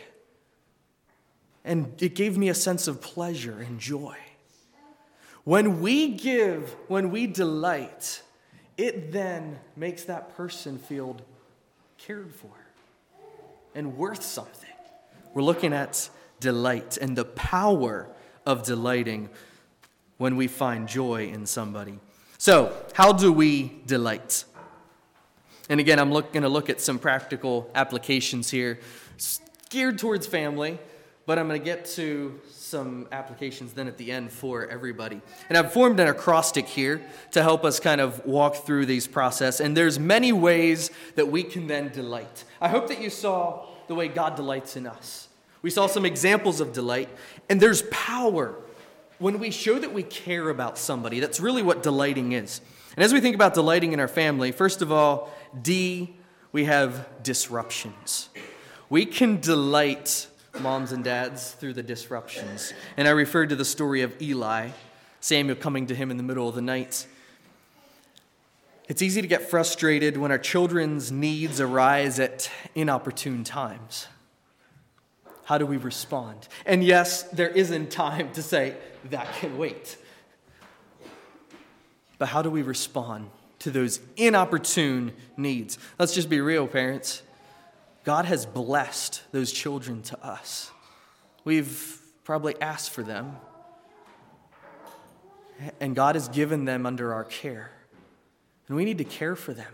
And 1.64 2.00
it 2.00 2.14
gave 2.14 2.38
me 2.38 2.48
a 2.48 2.54
sense 2.54 2.86
of 2.86 3.00
pleasure 3.00 3.58
and 3.58 3.80
joy. 3.80 4.16
When 5.42 5.80
we 5.80 6.12
give, 6.12 6.76
when 6.86 7.10
we 7.10 7.26
delight, 7.26 8.22
it 8.76 9.12
then 9.12 9.58
makes 9.76 10.04
that 10.04 10.36
person 10.36 10.78
feel 10.78 11.16
cared 11.98 12.34
for 12.34 12.50
and 13.74 13.96
worth 13.96 14.22
something. 14.22 14.68
We're 15.34 15.42
looking 15.42 15.72
at 15.72 16.08
delight 16.40 16.98
and 17.00 17.16
the 17.16 17.24
power 17.24 18.08
of 18.44 18.64
delighting 18.64 19.30
when 20.18 20.36
we 20.36 20.46
find 20.46 20.88
joy 20.88 21.28
in 21.28 21.46
somebody. 21.46 21.98
So, 22.38 22.74
how 22.94 23.12
do 23.12 23.32
we 23.32 23.80
delight? 23.86 24.44
And 25.68 25.80
again, 25.80 25.98
I'm 25.98 26.10
going 26.10 26.42
to 26.42 26.48
look 26.48 26.68
at 26.68 26.80
some 26.80 26.98
practical 26.98 27.70
applications 27.74 28.50
here, 28.50 28.80
geared 29.70 29.98
towards 29.98 30.26
family, 30.26 30.78
but 31.24 31.38
I'm 31.38 31.48
going 31.48 31.60
to 31.60 31.64
get 31.64 31.86
to 31.96 32.40
some 32.72 33.06
applications 33.12 33.74
then 33.74 33.86
at 33.86 33.98
the 33.98 34.10
end 34.10 34.32
for 34.32 34.66
everybody. 34.66 35.20
And 35.50 35.58
I've 35.58 35.74
formed 35.74 36.00
an 36.00 36.08
acrostic 36.08 36.66
here 36.66 37.02
to 37.32 37.42
help 37.42 37.66
us 37.66 37.78
kind 37.78 38.00
of 38.00 38.24
walk 38.24 38.64
through 38.64 38.86
these 38.86 39.06
process. 39.06 39.60
And 39.60 39.76
there's 39.76 39.98
many 39.98 40.32
ways 40.32 40.90
that 41.16 41.28
we 41.28 41.42
can 41.42 41.66
then 41.66 41.90
delight. 41.90 42.44
I 42.62 42.68
hope 42.68 42.88
that 42.88 42.98
you 42.98 43.10
saw 43.10 43.66
the 43.88 43.94
way 43.94 44.08
God 44.08 44.36
delights 44.36 44.74
in 44.74 44.86
us. 44.86 45.28
We 45.60 45.68
saw 45.68 45.86
some 45.86 46.06
examples 46.06 46.62
of 46.62 46.72
delight, 46.72 47.10
and 47.50 47.60
there's 47.60 47.82
power 47.90 48.54
when 49.18 49.38
we 49.38 49.50
show 49.50 49.78
that 49.78 49.92
we 49.92 50.02
care 50.02 50.48
about 50.48 50.78
somebody. 50.78 51.20
That's 51.20 51.40
really 51.40 51.62
what 51.62 51.82
delighting 51.82 52.32
is. 52.32 52.62
And 52.96 53.04
as 53.04 53.12
we 53.12 53.20
think 53.20 53.34
about 53.34 53.52
delighting 53.52 53.92
in 53.92 54.00
our 54.00 54.08
family, 54.08 54.50
first 54.50 54.80
of 54.80 54.90
all, 54.90 55.30
D, 55.60 56.16
we 56.52 56.64
have 56.64 57.06
disruptions. 57.22 58.30
We 58.88 59.04
can 59.04 59.40
delight 59.40 60.26
moms 60.60 60.92
and 60.92 61.02
dads 61.02 61.52
through 61.52 61.74
the 61.74 61.82
disruptions. 61.82 62.72
And 62.96 63.08
I 63.08 63.12
referred 63.12 63.48
to 63.48 63.56
the 63.56 63.64
story 63.64 64.02
of 64.02 64.20
Eli, 64.20 64.70
Samuel 65.20 65.56
coming 65.56 65.86
to 65.86 65.94
him 65.94 66.10
in 66.10 66.16
the 66.16 66.22
middle 66.22 66.48
of 66.48 66.54
the 66.54 66.62
night. 66.62 67.06
It's 68.88 69.02
easy 69.02 69.22
to 69.22 69.28
get 69.28 69.48
frustrated 69.48 70.16
when 70.16 70.30
our 70.30 70.38
children's 70.38 71.10
needs 71.10 71.60
arise 71.60 72.18
at 72.18 72.50
inopportune 72.74 73.44
times. 73.44 74.08
How 75.44 75.58
do 75.58 75.66
we 75.66 75.76
respond? 75.76 76.48
And 76.66 76.84
yes, 76.84 77.22
there 77.24 77.48
isn't 77.48 77.90
time 77.90 78.32
to 78.32 78.42
say, 78.42 78.76
that 79.10 79.32
can 79.34 79.58
wait. 79.58 79.96
But 82.18 82.28
how 82.28 82.42
do 82.42 82.50
we 82.50 82.62
respond 82.62 83.30
to 83.60 83.70
those 83.70 84.00
inopportune 84.16 85.12
needs? 85.36 85.78
Let's 85.98 86.14
just 86.14 86.28
be 86.28 86.40
real, 86.40 86.66
parents. 86.66 87.22
God 88.04 88.24
has 88.24 88.46
blessed 88.46 89.22
those 89.30 89.52
children 89.52 90.02
to 90.02 90.26
us. 90.26 90.70
We've 91.44 92.00
probably 92.24 92.60
asked 92.60 92.90
for 92.90 93.02
them, 93.02 93.36
and 95.80 95.94
God 95.94 96.16
has 96.16 96.28
given 96.28 96.64
them 96.64 96.84
under 96.86 97.14
our 97.14 97.24
care. 97.24 97.70
And 98.66 98.76
we 98.76 98.84
need 98.84 98.98
to 98.98 99.04
care 99.04 99.36
for 99.36 99.52
them, 99.52 99.72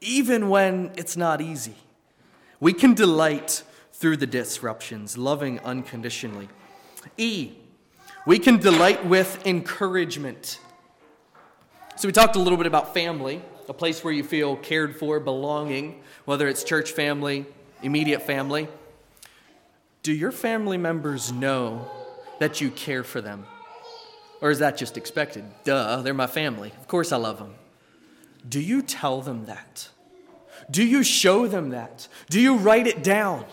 even 0.00 0.48
when 0.48 0.92
it's 0.96 1.16
not 1.16 1.40
easy. 1.40 1.74
We 2.60 2.72
can 2.72 2.94
delight 2.94 3.62
through 3.92 4.18
the 4.18 4.26
disruptions, 4.26 5.18
loving 5.18 5.58
unconditionally. 5.60 6.48
E, 7.18 7.52
we 8.26 8.38
can 8.38 8.58
delight 8.58 9.04
with 9.06 9.46
encouragement. 9.46 10.58
So, 11.96 12.08
we 12.08 12.12
talked 12.12 12.36
a 12.36 12.38
little 12.38 12.58
bit 12.58 12.66
about 12.66 12.92
family, 12.92 13.42
a 13.68 13.74
place 13.74 14.02
where 14.04 14.12
you 14.12 14.24
feel 14.24 14.56
cared 14.56 14.96
for, 14.96 15.20
belonging, 15.20 16.02
whether 16.24 16.48
it's 16.48 16.64
church 16.64 16.92
family, 16.92 17.46
immediate 17.82 18.22
family. 18.22 18.68
Do 20.02 20.12
your 20.12 20.32
family 20.32 20.78
members 20.78 21.32
know 21.32 21.90
that 22.38 22.60
you 22.60 22.70
care 22.70 23.02
for 23.02 23.20
them? 23.20 23.46
Or 24.40 24.50
is 24.50 24.58
that 24.60 24.76
just 24.76 24.96
expected? 24.96 25.44
Duh, 25.64 26.02
they're 26.02 26.14
my 26.14 26.26
family. 26.26 26.72
Of 26.78 26.86
course 26.86 27.10
I 27.10 27.16
love 27.16 27.38
them. 27.38 27.54
Do 28.48 28.60
you 28.60 28.82
tell 28.82 29.20
them 29.20 29.46
that? 29.46 29.88
Do 30.70 30.84
you 30.84 31.02
show 31.02 31.46
them 31.46 31.70
that? 31.70 32.08
Do 32.30 32.40
you 32.40 32.56
write 32.56 32.86
it 32.86 33.02
down? 33.02 33.44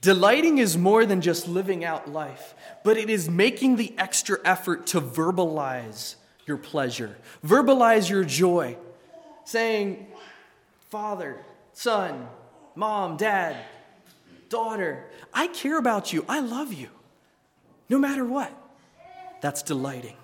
Delighting 0.00 0.58
is 0.58 0.76
more 0.76 1.06
than 1.06 1.20
just 1.20 1.48
living 1.48 1.84
out 1.84 2.12
life, 2.12 2.54
but 2.84 2.96
it 2.96 3.10
is 3.10 3.28
making 3.28 3.76
the 3.76 3.94
extra 3.98 4.38
effort 4.44 4.86
to 4.88 5.00
verbalize 5.00 6.16
your 6.46 6.56
pleasure, 6.56 7.16
verbalize 7.44 8.08
your 8.08 8.24
joy, 8.24 8.76
saying, 9.46 10.06
Father, 10.90 11.38
Son, 11.72 12.28
Mom, 12.74 13.16
Dad, 13.16 13.56
daughter, 14.50 15.04
I 15.32 15.46
care 15.46 15.78
about 15.78 16.12
you. 16.12 16.24
I 16.28 16.40
love 16.40 16.72
you, 16.72 16.88
no 17.88 17.98
matter 17.98 18.24
what. 18.24 18.52
That's 19.40 19.62
delighting. 19.62 20.16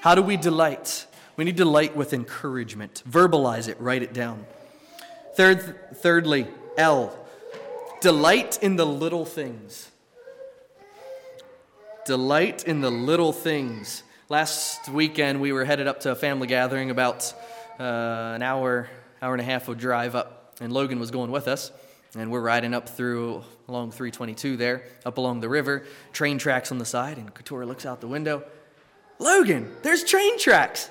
How 0.00 0.14
do 0.14 0.22
we 0.22 0.36
delight? 0.36 1.06
We 1.36 1.44
need 1.44 1.56
delight 1.56 1.96
with 1.96 2.12
encouragement. 2.12 3.02
Verbalize 3.08 3.68
it, 3.68 3.80
write 3.80 4.02
it 4.02 4.12
down. 4.12 4.46
Third, 5.34 5.96
thirdly, 5.96 6.46
L, 6.78 7.18
delight 8.00 8.58
in 8.62 8.76
the 8.76 8.86
little 8.86 9.24
things. 9.24 9.90
Delight 12.06 12.64
in 12.64 12.82
the 12.82 12.90
little 12.90 13.32
things. 13.32 14.02
Last 14.28 14.88
weekend, 14.88 15.40
we 15.40 15.52
were 15.52 15.64
headed 15.64 15.86
up 15.86 16.00
to 16.00 16.12
a 16.12 16.14
family 16.14 16.46
gathering, 16.46 16.90
about 16.90 17.34
Uh, 17.78 18.32
an 18.34 18.42
hour, 18.42 18.88
hour 19.20 19.32
and 19.32 19.40
a 19.40 19.44
half 19.44 19.68
of 19.68 19.78
drive 19.78 20.14
up, 20.14 20.54
and 20.60 20.72
Logan 20.72 21.00
was 21.00 21.10
going 21.10 21.30
with 21.30 21.48
us. 21.48 21.72
And 22.16 22.30
we're 22.30 22.40
riding 22.40 22.74
up 22.74 22.88
through 22.88 23.42
along 23.66 23.90
322 23.90 24.56
there, 24.56 24.84
up 25.04 25.18
along 25.18 25.40
the 25.40 25.48
river, 25.48 25.84
train 26.12 26.38
tracks 26.38 26.70
on 26.70 26.78
the 26.78 26.84
side, 26.84 27.18
and 27.18 27.34
Keturah 27.34 27.66
looks 27.66 27.84
out 27.84 28.00
the 28.00 28.06
window. 28.06 28.44
Logan, 29.18 29.70
there's 29.82 30.04
train 30.04 30.38
tracks. 30.38 30.90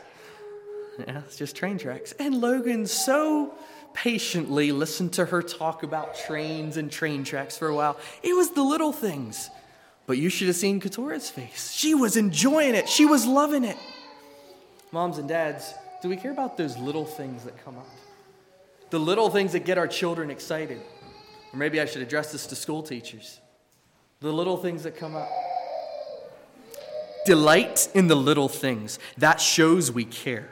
Yeah, 1.00 1.20
it's 1.20 1.38
just 1.38 1.56
train 1.56 1.78
tracks. 1.78 2.12
And 2.20 2.42
Logan 2.42 2.86
so 2.86 3.54
patiently 3.94 4.72
listened 4.72 5.14
to 5.14 5.26
her 5.26 5.42
talk 5.42 5.84
about 5.84 6.16
trains 6.16 6.78
and 6.78 6.92
train 6.92 7.24
tracks 7.24 7.58
for 7.58 7.68
a 7.68 7.76
while. 7.76 7.98
It 8.22 8.36
was 8.36 8.52
the 8.52 8.64
little 8.64 8.92
things. 8.92 9.50
But 10.06 10.18
you 10.18 10.30
should 10.30 10.48
have 10.48 10.58
seen 10.58 10.82
Keturah's 10.82 11.30
face. 11.30 11.72
She 11.72 11.96
was 11.96 12.18
enjoying 12.18 12.76
it, 12.76 12.90
she 12.90 13.06
was 13.06 13.26
loving 13.26 13.64
it. 13.64 13.78
Moms 14.92 15.18
and 15.18 15.28
dads, 15.28 15.74
do 16.04 16.10
we 16.10 16.18
care 16.18 16.32
about 16.32 16.58
those 16.58 16.78
little 16.78 17.06
things 17.06 17.46
that 17.46 17.64
come 17.64 17.78
up? 17.78 17.88
The 18.90 19.00
little 19.00 19.30
things 19.30 19.54
that 19.54 19.64
get 19.64 19.78
our 19.78 19.88
children 19.88 20.30
excited. 20.30 20.82
Or 21.54 21.58
maybe 21.58 21.80
I 21.80 21.86
should 21.86 22.02
address 22.02 22.30
this 22.34 22.46
to 22.48 22.58
school 22.58 22.84
teachers. 22.84 23.40
The 24.20 24.34
little 24.34 24.58
things 24.58 24.84
that 24.84 24.98
come 24.98 25.16
up. 25.16 25.30
Delight 27.26 27.88
in 27.94 28.08
the 28.08 28.18
little 28.18 28.50
things. 28.50 29.00
That 29.18 29.40
shows 29.40 29.94
we 29.94 30.04
care. 30.04 30.50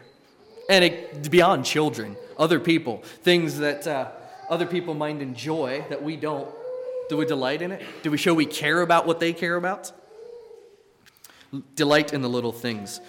And 0.69 0.85
it, 0.85 1.29
beyond 1.29 1.65
children, 1.65 2.15
other 2.37 2.61
people, 2.61 3.01
things 3.21 3.57
that 3.57 3.85
uh, 3.85 4.09
other 4.49 4.65
people 4.65 4.93
might 4.93 5.19
enjoy 5.19 5.83
that 5.89 6.01
we 6.01 6.15
don't. 6.15 6.47
Do 7.09 7.17
we 7.17 7.25
delight 7.25 7.61
in 7.61 7.73
it? 7.73 7.83
Do 8.03 8.11
we 8.11 8.17
show 8.17 8.33
we 8.33 8.45
care 8.45 8.79
about 8.81 9.05
what 9.05 9.19
they 9.19 9.33
care 9.33 9.57
about? 9.57 9.91
Delight 11.75 12.13
in 12.13 12.21
the 12.21 12.29
little 12.29 12.53
things. 12.53 13.01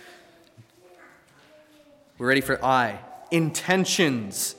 We're 2.22 2.28
ready 2.28 2.40
for 2.40 2.64
I. 2.64 3.00
Intentions. 3.32 4.54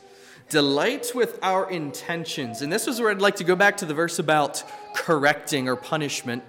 Delight 0.50 1.14
with 1.16 1.40
our 1.42 1.72
intentions. 1.72 2.62
And 2.62 2.70
this 2.70 2.90
is 2.90 3.00
where 3.00 3.10
I'd 3.10 3.22
like 3.22 3.38
to 3.38 3.46
go 3.46 3.56
back 3.56 3.78
to 3.78 3.86
the 3.86 3.94
verse 3.94 4.20
about 4.20 4.62
correcting 4.94 5.70
or 5.70 5.78
punishment. 5.78 6.44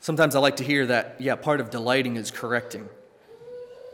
Sometimes 0.00 0.34
I 0.34 0.38
like 0.38 0.56
to 0.56 0.64
hear 0.64 0.86
that, 0.86 1.16
yeah, 1.18 1.34
part 1.34 1.60
of 1.60 1.68
delighting 1.68 2.16
is 2.16 2.30
correcting. 2.30 2.88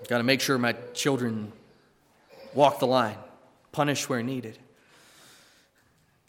Got 0.07 0.19
to 0.19 0.23
make 0.23 0.41
sure 0.41 0.59
my 0.59 0.75
children 0.95 1.51
walk 2.55 2.79
the 2.79 2.87
line, 2.87 3.19
punish 3.73 4.09
where 4.09 4.23
needed. 4.23 4.61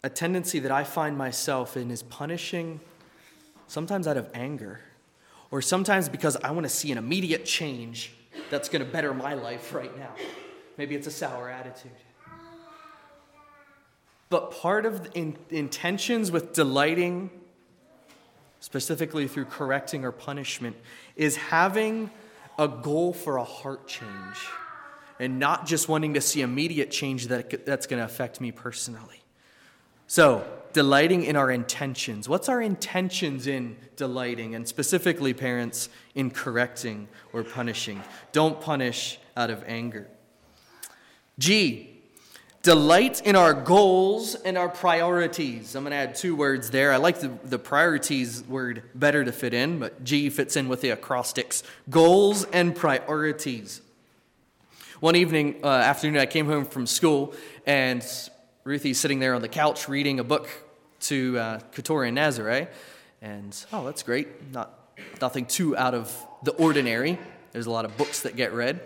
A 0.02 0.10
tendency 0.10 0.58
that 0.58 0.72
I 0.72 0.82
find 0.82 1.16
myself 1.16 1.76
in 1.76 1.92
is 1.92 2.02
punishing 2.02 2.80
sometimes 3.68 4.08
out 4.08 4.16
of 4.16 4.28
anger, 4.34 4.80
or 5.50 5.62
sometimes 5.62 6.08
because 6.08 6.36
I 6.36 6.50
want 6.50 6.64
to 6.64 6.70
see 6.70 6.92
an 6.92 6.98
immediate 6.98 7.44
change 7.44 8.12
that's 8.50 8.68
going 8.68 8.84
to 8.84 8.90
better 8.90 9.14
my 9.14 9.34
life 9.34 9.74
right 9.74 9.96
now. 9.98 10.10
Maybe 10.76 10.94
it's 10.94 11.06
a 11.06 11.10
sour 11.10 11.48
attitude. 11.48 11.92
But 14.30 14.50
part 14.50 14.84
of 14.84 15.04
the 15.04 15.18
in- 15.18 15.36
intentions 15.50 16.30
with 16.30 16.52
delighting, 16.52 17.30
specifically 18.60 19.26
through 19.26 19.46
correcting 19.46 20.04
or 20.04 20.12
punishment, 20.12 20.76
is 21.16 21.36
having 21.36 22.10
a 22.58 22.68
goal 22.68 23.12
for 23.12 23.38
a 23.38 23.44
heart 23.44 23.88
change 23.88 24.36
and 25.18 25.38
not 25.38 25.66
just 25.66 25.88
wanting 25.88 26.14
to 26.14 26.20
see 26.20 26.42
immediate 26.42 26.90
change 26.90 27.28
that, 27.28 27.64
that's 27.64 27.86
going 27.86 27.98
to 27.98 28.04
affect 28.04 28.40
me 28.40 28.52
personally. 28.52 29.22
So, 30.06 30.46
delighting 30.72 31.24
in 31.24 31.36
our 31.36 31.50
intentions. 31.50 32.28
What's 32.28 32.48
our 32.48 32.60
intentions 32.60 33.46
in 33.46 33.76
delighting? 33.96 34.54
And 34.54 34.66
specifically, 34.66 35.34
parents, 35.34 35.88
in 36.14 36.30
correcting 36.30 37.08
or 37.32 37.42
punishing. 37.42 38.02
Don't 38.32 38.60
punish 38.60 39.18
out 39.36 39.50
of 39.50 39.64
anger. 39.66 40.08
G, 41.38 41.90
delight 42.62 43.22
in 43.22 43.36
our 43.36 43.54
goals 43.54 44.34
and 44.34 44.58
our 44.58 44.68
priorities. 44.68 45.74
I'm 45.74 45.84
going 45.84 45.92
to 45.92 45.96
add 45.96 46.14
two 46.14 46.34
words 46.34 46.70
there. 46.70 46.92
I 46.92 46.96
like 46.96 47.20
the, 47.20 47.28
the 47.44 47.58
priorities 47.58 48.42
word 48.44 48.82
better 48.94 49.24
to 49.24 49.32
fit 49.32 49.54
in, 49.54 49.78
but 49.78 50.02
G 50.04 50.30
fits 50.30 50.56
in 50.56 50.68
with 50.68 50.80
the 50.80 50.90
acrostics. 50.90 51.62
Goals 51.88 52.44
and 52.44 52.74
priorities. 52.74 53.80
One 55.00 55.14
evening, 55.14 55.60
uh, 55.62 55.68
afternoon, 55.68 56.20
I 56.20 56.26
came 56.26 56.46
home 56.46 56.64
from 56.64 56.84
school, 56.84 57.32
and 57.64 58.04
Ruthie's 58.68 59.00
sitting 59.00 59.18
there 59.18 59.32
on 59.32 59.40
the 59.40 59.48
couch 59.48 59.88
reading 59.88 60.20
a 60.20 60.24
book 60.24 60.46
to 61.00 61.38
uh, 61.38 61.58
Keturah 61.72 62.06
and. 62.06 62.68
And, 63.22 63.64
oh, 63.72 63.82
that's 63.86 64.02
great. 64.02 64.52
Not, 64.52 64.78
nothing 65.22 65.46
too 65.46 65.74
out 65.74 65.94
of 65.94 66.14
the 66.42 66.50
ordinary. 66.52 67.18
There's 67.52 67.64
a 67.64 67.70
lot 67.70 67.86
of 67.86 67.96
books 67.96 68.20
that 68.24 68.36
get 68.36 68.52
read. 68.52 68.80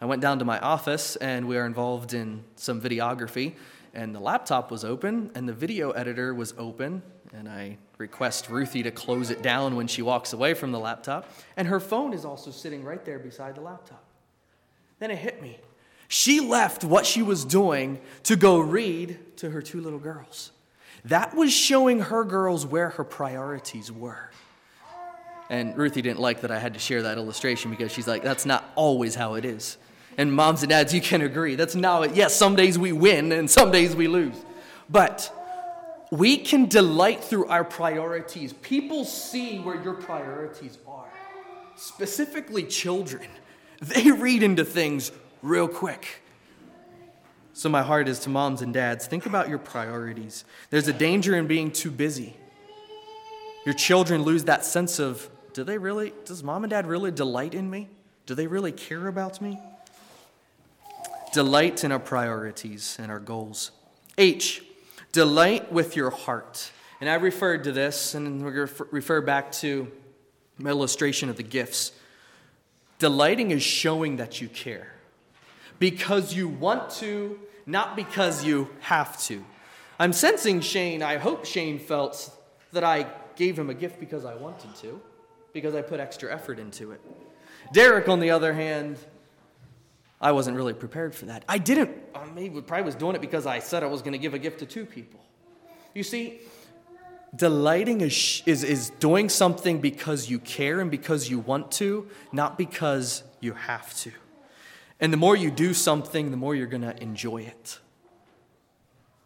I 0.00 0.04
went 0.06 0.22
down 0.22 0.38
to 0.38 0.44
my 0.44 0.60
office, 0.60 1.16
and 1.16 1.48
we 1.48 1.56
are 1.56 1.66
involved 1.66 2.14
in 2.14 2.44
some 2.54 2.80
videography. 2.80 3.54
And 3.94 4.14
the 4.14 4.20
laptop 4.20 4.70
was 4.70 4.84
open, 4.84 5.32
and 5.34 5.48
the 5.48 5.52
video 5.52 5.90
editor 5.90 6.32
was 6.32 6.54
open. 6.56 7.02
And 7.34 7.48
I 7.48 7.78
request 7.96 8.48
Ruthie 8.48 8.84
to 8.84 8.92
close 8.92 9.30
it 9.30 9.42
down 9.42 9.74
when 9.74 9.88
she 9.88 10.02
walks 10.02 10.32
away 10.32 10.54
from 10.54 10.70
the 10.70 10.78
laptop. 10.78 11.28
And 11.56 11.66
her 11.66 11.80
phone 11.80 12.12
is 12.12 12.24
also 12.24 12.52
sitting 12.52 12.84
right 12.84 13.04
there 13.04 13.18
beside 13.18 13.56
the 13.56 13.60
laptop. 13.60 14.04
Then 15.00 15.10
it 15.10 15.18
hit 15.18 15.42
me. 15.42 15.58
She 16.08 16.40
left 16.40 16.84
what 16.84 17.04
she 17.04 17.22
was 17.22 17.44
doing 17.44 18.00
to 18.24 18.34
go 18.34 18.58
read 18.58 19.36
to 19.36 19.50
her 19.50 19.60
two 19.60 19.80
little 19.80 19.98
girls. 19.98 20.50
That 21.04 21.34
was 21.34 21.52
showing 21.52 22.00
her 22.00 22.24
girls 22.24 22.66
where 22.66 22.90
her 22.90 23.04
priorities 23.04 23.92
were. 23.92 24.30
And 25.50 25.76
Ruthie 25.76 26.02
didn't 26.02 26.18
like 26.18 26.42
that 26.42 26.50
I 26.50 26.58
had 26.58 26.74
to 26.74 26.80
share 26.80 27.02
that 27.02 27.18
illustration 27.18 27.70
because 27.70 27.92
she's 27.92 28.08
like, 28.08 28.22
that's 28.22 28.44
not 28.44 28.64
always 28.74 29.14
how 29.14 29.34
it 29.34 29.44
is. 29.44 29.78
And 30.18 30.32
moms 30.32 30.62
and 30.62 30.70
dads, 30.70 30.92
you 30.92 31.00
can 31.00 31.22
agree. 31.22 31.54
That's 31.54 31.74
not, 31.74 32.16
yes, 32.16 32.34
some 32.34 32.56
days 32.56 32.78
we 32.78 32.92
win 32.92 33.30
and 33.32 33.48
some 33.48 33.70
days 33.70 33.94
we 33.94 34.08
lose. 34.08 34.34
But 34.90 35.32
we 36.10 36.38
can 36.38 36.66
delight 36.66 37.22
through 37.22 37.46
our 37.46 37.64
priorities. 37.64 38.52
People 38.54 39.04
see 39.04 39.58
where 39.58 39.80
your 39.82 39.94
priorities 39.94 40.78
are, 40.86 41.12
specifically 41.76 42.64
children. 42.64 43.28
They 43.80 44.10
read 44.10 44.42
into 44.42 44.64
things 44.64 45.12
real 45.42 45.68
quick. 45.68 46.22
So, 47.52 47.68
my 47.68 47.82
heart 47.82 48.08
is 48.08 48.20
to 48.20 48.28
moms 48.28 48.62
and 48.62 48.72
dads 48.72 49.06
think 49.06 49.26
about 49.26 49.48
your 49.48 49.58
priorities. 49.58 50.44
There's 50.70 50.86
a 50.86 50.92
danger 50.92 51.34
in 51.36 51.46
being 51.46 51.72
too 51.72 51.90
busy. 51.90 52.36
Your 53.64 53.74
children 53.74 54.22
lose 54.22 54.44
that 54.44 54.64
sense 54.64 54.98
of 54.98 55.28
do 55.54 55.64
they 55.64 55.76
really, 55.76 56.12
does 56.24 56.44
mom 56.44 56.62
and 56.62 56.70
dad 56.70 56.86
really 56.86 57.10
delight 57.10 57.54
in 57.54 57.68
me? 57.68 57.88
Do 58.26 58.34
they 58.36 58.46
really 58.46 58.70
care 58.70 59.08
about 59.08 59.40
me? 59.40 59.58
Delight 61.32 61.82
in 61.82 61.90
our 61.90 61.98
priorities 61.98 62.96
and 63.00 63.10
our 63.10 63.18
goals. 63.18 63.72
H, 64.16 64.62
delight 65.10 65.72
with 65.72 65.96
your 65.96 66.10
heart. 66.10 66.70
And 67.00 67.10
I 67.10 67.14
referred 67.14 67.64
to 67.64 67.72
this, 67.72 68.14
and 68.14 68.40
to 68.40 68.68
refer 68.90 69.20
back 69.20 69.50
to 69.52 69.90
my 70.58 70.70
illustration 70.70 71.28
of 71.28 71.36
the 71.36 71.42
gifts. 71.42 71.92
Delighting 72.98 73.50
is 73.50 73.62
showing 73.62 74.16
that 74.18 74.40
you 74.40 74.48
care 74.48 74.92
because 75.78 76.34
you 76.34 76.48
want 76.48 76.90
to, 76.90 77.38
not 77.66 77.96
because 77.96 78.44
you 78.44 78.68
have 78.80 79.20
to. 79.24 79.44
I'm 79.98 80.12
sensing 80.12 80.60
Shane, 80.60 81.02
I 81.02 81.16
hope 81.16 81.44
Shane 81.44 81.78
felt 81.78 82.30
that 82.72 82.84
I 82.84 83.06
gave 83.36 83.58
him 83.58 83.70
a 83.70 83.74
gift 83.74 83.98
because 84.00 84.24
I 84.24 84.34
wanted 84.34 84.74
to, 84.76 85.00
because 85.52 85.74
I 85.74 85.82
put 85.82 86.00
extra 86.00 86.32
effort 86.32 86.58
into 86.58 86.92
it. 86.92 87.00
Derek, 87.72 88.08
on 88.08 88.20
the 88.20 88.30
other 88.30 88.52
hand, 88.52 88.96
I 90.20 90.32
wasn't 90.32 90.56
really 90.56 90.74
prepared 90.74 91.14
for 91.14 91.26
that. 91.26 91.44
I 91.48 91.58
didn't, 91.58 91.90
I 92.14 92.24
maybe 92.26 92.60
probably 92.60 92.84
was 92.84 92.94
doing 92.94 93.14
it 93.14 93.20
because 93.20 93.46
I 93.46 93.60
said 93.60 93.82
I 93.82 93.86
was 93.86 94.02
going 94.02 94.12
to 94.12 94.18
give 94.18 94.34
a 94.34 94.38
gift 94.38 94.58
to 94.60 94.66
two 94.66 94.84
people. 94.84 95.20
You 95.94 96.02
see, 96.02 96.40
delighting 97.34 98.00
is, 98.00 98.42
is, 98.46 98.64
is 98.64 98.90
doing 98.98 99.28
something 99.28 99.80
because 99.80 100.28
you 100.28 100.38
care 100.40 100.80
and 100.80 100.90
because 100.90 101.28
you 101.28 101.38
want 101.38 101.70
to, 101.72 102.08
not 102.32 102.58
because 102.58 103.22
you 103.40 103.52
have 103.52 103.94
to. 103.98 104.12
And 105.00 105.12
the 105.12 105.16
more 105.16 105.36
you 105.36 105.50
do 105.50 105.74
something, 105.74 106.30
the 106.30 106.36
more 106.36 106.54
you're 106.54 106.66
going 106.66 106.82
to 106.82 107.00
enjoy 107.02 107.42
it. 107.42 107.78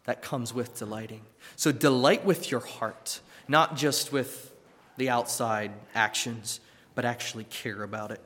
That 0.05 0.21
comes 0.21 0.53
with 0.53 0.77
delighting. 0.77 1.21
So 1.55 1.71
delight 1.71 2.25
with 2.25 2.51
your 2.51 2.59
heart, 2.59 3.21
not 3.47 3.75
just 3.75 4.11
with 4.11 4.53
the 4.97 5.09
outside 5.09 5.71
actions, 5.95 6.59
but 6.93 7.05
actually 7.05 7.45
care 7.45 7.83
about 7.83 8.11
it. 8.11 8.21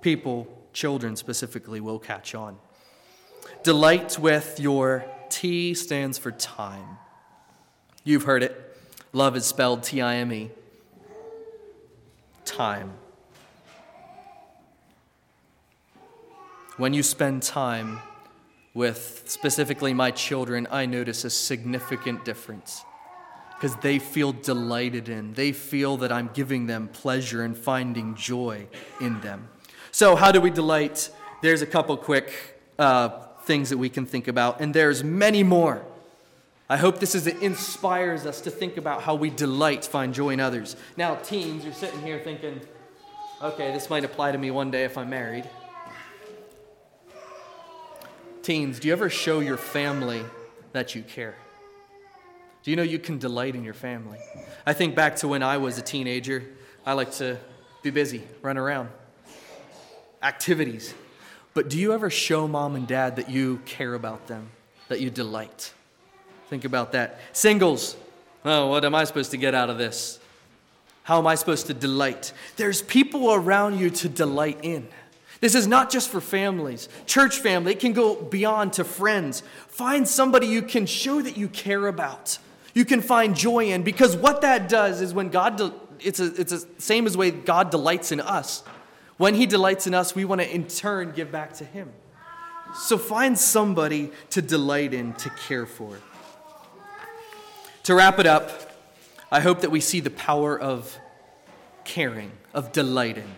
People, 0.00 0.48
children 0.72 1.16
specifically, 1.16 1.80
will 1.80 1.98
catch 1.98 2.34
on. 2.34 2.56
Delight 3.62 4.18
with 4.18 4.58
your 4.58 5.04
T 5.28 5.74
stands 5.74 6.18
for 6.18 6.32
time. 6.32 6.98
You've 8.04 8.24
heard 8.24 8.42
it. 8.42 8.76
Love 9.12 9.36
is 9.36 9.44
spelled 9.44 9.82
T 9.82 10.00
I 10.00 10.16
M 10.16 10.32
E. 10.32 10.50
Time. 12.44 12.92
When 16.78 16.94
you 16.94 17.02
spend 17.02 17.42
time 17.42 17.98
with 18.72 19.24
specifically 19.26 19.92
my 19.92 20.12
children, 20.12 20.68
I 20.70 20.86
notice 20.86 21.24
a 21.24 21.30
significant 21.30 22.24
difference 22.24 22.84
because 23.54 23.74
they 23.78 23.98
feel 23.98 24.30
delighted 24.30 25.08
in. 25.08 25.34
They 25.34 25.50
feel 25.50 25.96
that 25.96 26.12
I'm 26.12 26.30
giving 26.32 26.68
them 26.68 26.86
pleasure 26.86 27.42
and 27.42 27.58
finding 27.58 28.14
joy 28.14 28.68
in 29.00 29.20
them. 29.22 29.48
So, 29.90 30.14
how 30.14 30.30
do 30.30 30.40
we 30.40 30.50
delight? 30.50 31.10
There's 31.42 31.62
a 31.62 31.66
couple 31.66 31.96
quick 31.96 32.32
uh, 32.78 33.08
things 33.42 33.70
that 33.70 33.78
we 33.78 33.88
can 33.88 34.06
think 34.06 34.28
about, 34.28 34.60
and 34.60 34.72
there's 34.72 35.02
many 35.02 35.42
more. 35.42 35.84
I 36.68 36.76
hope 36.76 37.00
this 37.00 37.16
is, 37.16 37.26
it 37.26 37.42
inspires 37.42 38.24
us 38.24 38.40
to 38.42 38.52
think 38.52 38.76
about 38.76 39.02
how 39.02 39.16
we 39.16 39.30
delight, 39.30 39.84
find 39.84 40.14
joy 40.14 40.30
in 40.30 40.38
others. 40.38 40.76
Now, 40.96 41.16
teens, 41.16 41.64
you're 41.64 41.74
sitting 41.74 42.02
here 42.02 42.20
thinking, 42.20 42.60
okay, 43.42 43.72
this 43.72 43.90
might 43.90 44.04
apply 44.04 44.30
to 44.30 44.38
me 44.38 44.52
one 44.52 44.70
day 44.70 44.84
if 44.84 44.96
I'm 44.96 45.10
married. 45.10 45.50
Teens, 48.48 48.80
do 48.80 48.88
you 48.88 48.94
ever 48.94 49.10
show 49.10 49.40
your 49.40 49.58
family 49.58 50.24
that 50.72 50.94
you 50.94 51.02
care? 51.02 51.34
Do 52.62 52.70
you 52.70 52.78
know 52.78 52.82
you 52.82 52.98
can 52.98 53.18
delight 53.18 53.54
in 53.54 53.62
your 53.62 53.74
family? 53.74 54.16
I 54.64 54.72
think 54.72 54.94
back 54.94 55.16
to 55.16 55.28
when 55.28 55.42
I 55.42 55.58
was 55.58 55.76
a 55.76 55.82
teenager. 55.82 56.42
I 56.86 56.94
like 56.94 57.12
to 57.16 57.36
be 57.82 57.90
busy, 57.90 58.22
run 58.40 58.56
around, 58.56 58.88
activities. 60.22 60.94
But 61.52 61.68
do 61.68 61.76
you 61.76 61.92
ever 61.92 62.08
show 62.08 62.48
mom 62.48 62.74
and 62.74 62.88
dad 62.88 63.16
that 63.16 63.28
you 63.28 63.60
care 63.66 63.92
about 63.92 64.28
them, 64.28 64.48
that 64.88 65.02
you 65.02 65.10
delight? 65.10 65.74
Think 66.48 66.64
about 66.64 66.92
that. 66.92 67.20
Singles, 67.34 67.98
oh, 68.46 68.68
what 68.68 68.82
am 68.82 68.94
I 68.94 69.04
supposed 69.04 69.30
to 69.32 69.36
get 69.36 69.54
out 69.54 69.68
of 69.68 69.76
this? 69.76 70.20
How 71.02 71.18
am 71.18 71.26
I 71.26 71.34
supposed 71.34 71.66
to 71.66 71.74
delight? 71.74 72.32
There's 72.56 72.80
people 72.80 73.30
around 73.30 73.78
you 73.78 73.90
to 73.90 74.08
delight 74.08 74.60
in. 74.62 74.88
This 75.40 75.54
is 75.54 75.66
not 75.66 75.90
just 75.90 76.10
for 76.10 76.20
families, 76.20 76.88
church 77.06 77.38
family. 77.38 77.72
It 77.72 77.80
can 77.80 77.92
go 77.92 78.16
beyond 78.16 78.72
to 78.74 78.84
friends. 78.84 79.42
Find 79.68 80.06
somebody 80.08 80.48
you 80.48 80.62
can 80.62 80.84
show 80.86 81.22
that 81.22 81.36
you 81.36 81.48
care 81.48 81.86
about, 81.86 82.38
you 82.74 82.84
can 82.84 83.00
find 83.00 83.36
joy 83.36 83.70
in, 83.70 83.82
because 83.82 84.16
what 84.16 84.40
that 84.42 84.68
does 84.68 85.00
is 85.00 85.14
when 85.14 85.28
God 85.28 85.56
de- 85.56 85.74
it's 86.00 86.20
a, 86.20 86.26
it's 86.40 86.52
the 86.52 86.66
same 86.78 87.06
as 87.06 87.16
way 87.16 87.30
God 87.30 87.70
delights 87.70 88.12
in 88.12 88.20
us. 88.20 88.62
When 89.16 89.34
He 89.34 89.46
delights 89.46 89.86
in 89.86 89.94
us, 89.94 90.14
we 90.14 90.24
want 90.24 90.40
to 90.40 90.54
in 90.54 90.66
turn 90.66 91.12
give 91.12 91.32
back 91.32 91.54
to 91.54 91.64
Him. 91.64 91.90
So 92.74 92.98
find 92.98 93.38
somebody 93.38 94.12
to 94.30 94.42
delight 94.42 94.92
in, 94.94 95.14
to 95.14 95.30
care 95.30 95.66
for. 95.66 95.98
To 97.84 97.94
wrap 97.94 98.18
it 98.18 98.26
up, 98.26 98.72
I 99.32 99.40
hope 99.40 99.60
that 99.60 99.70
we 99.70 99.80
see 99.80 100.00
the 100.00 100.10
power 100.10 100.58
of 100.58 100.96
caring, 101.84 102.30
of 102.52 102.72
delighting. 102.72 103.34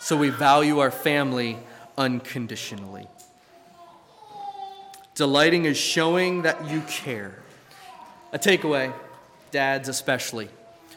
So 0.00 0.16
we 0.16 0.30
value 0.30 0.78
our 0.78 0.90
family 0.90 1.58
unconditionally. 1.98 3.06
Delighting 5.14 5.66
is 5.66 5.76
showing 5.76 6.42
that 6.42 6.70
you 6.70 6.80
care. 6.88 7.34
A 8.32 8.38
takeaway, 8.38 8.94
dads 9.50 9.88
especially. 9.88 10.48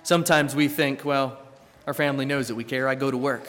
Sometimes 0.04 0.56
we 0.56 0.70
think, 0.70 1.04
well, 1.04 1.38
our 1.86 1.94
family 1.94 2.26
knows 2.26 2.48
that 2.48 2.56
we 2.56 2.64
care. 2.64 2.88
I 2.88 2.96
go 2.96 3.12
to 3.12 3.18
work. 3.18 3.46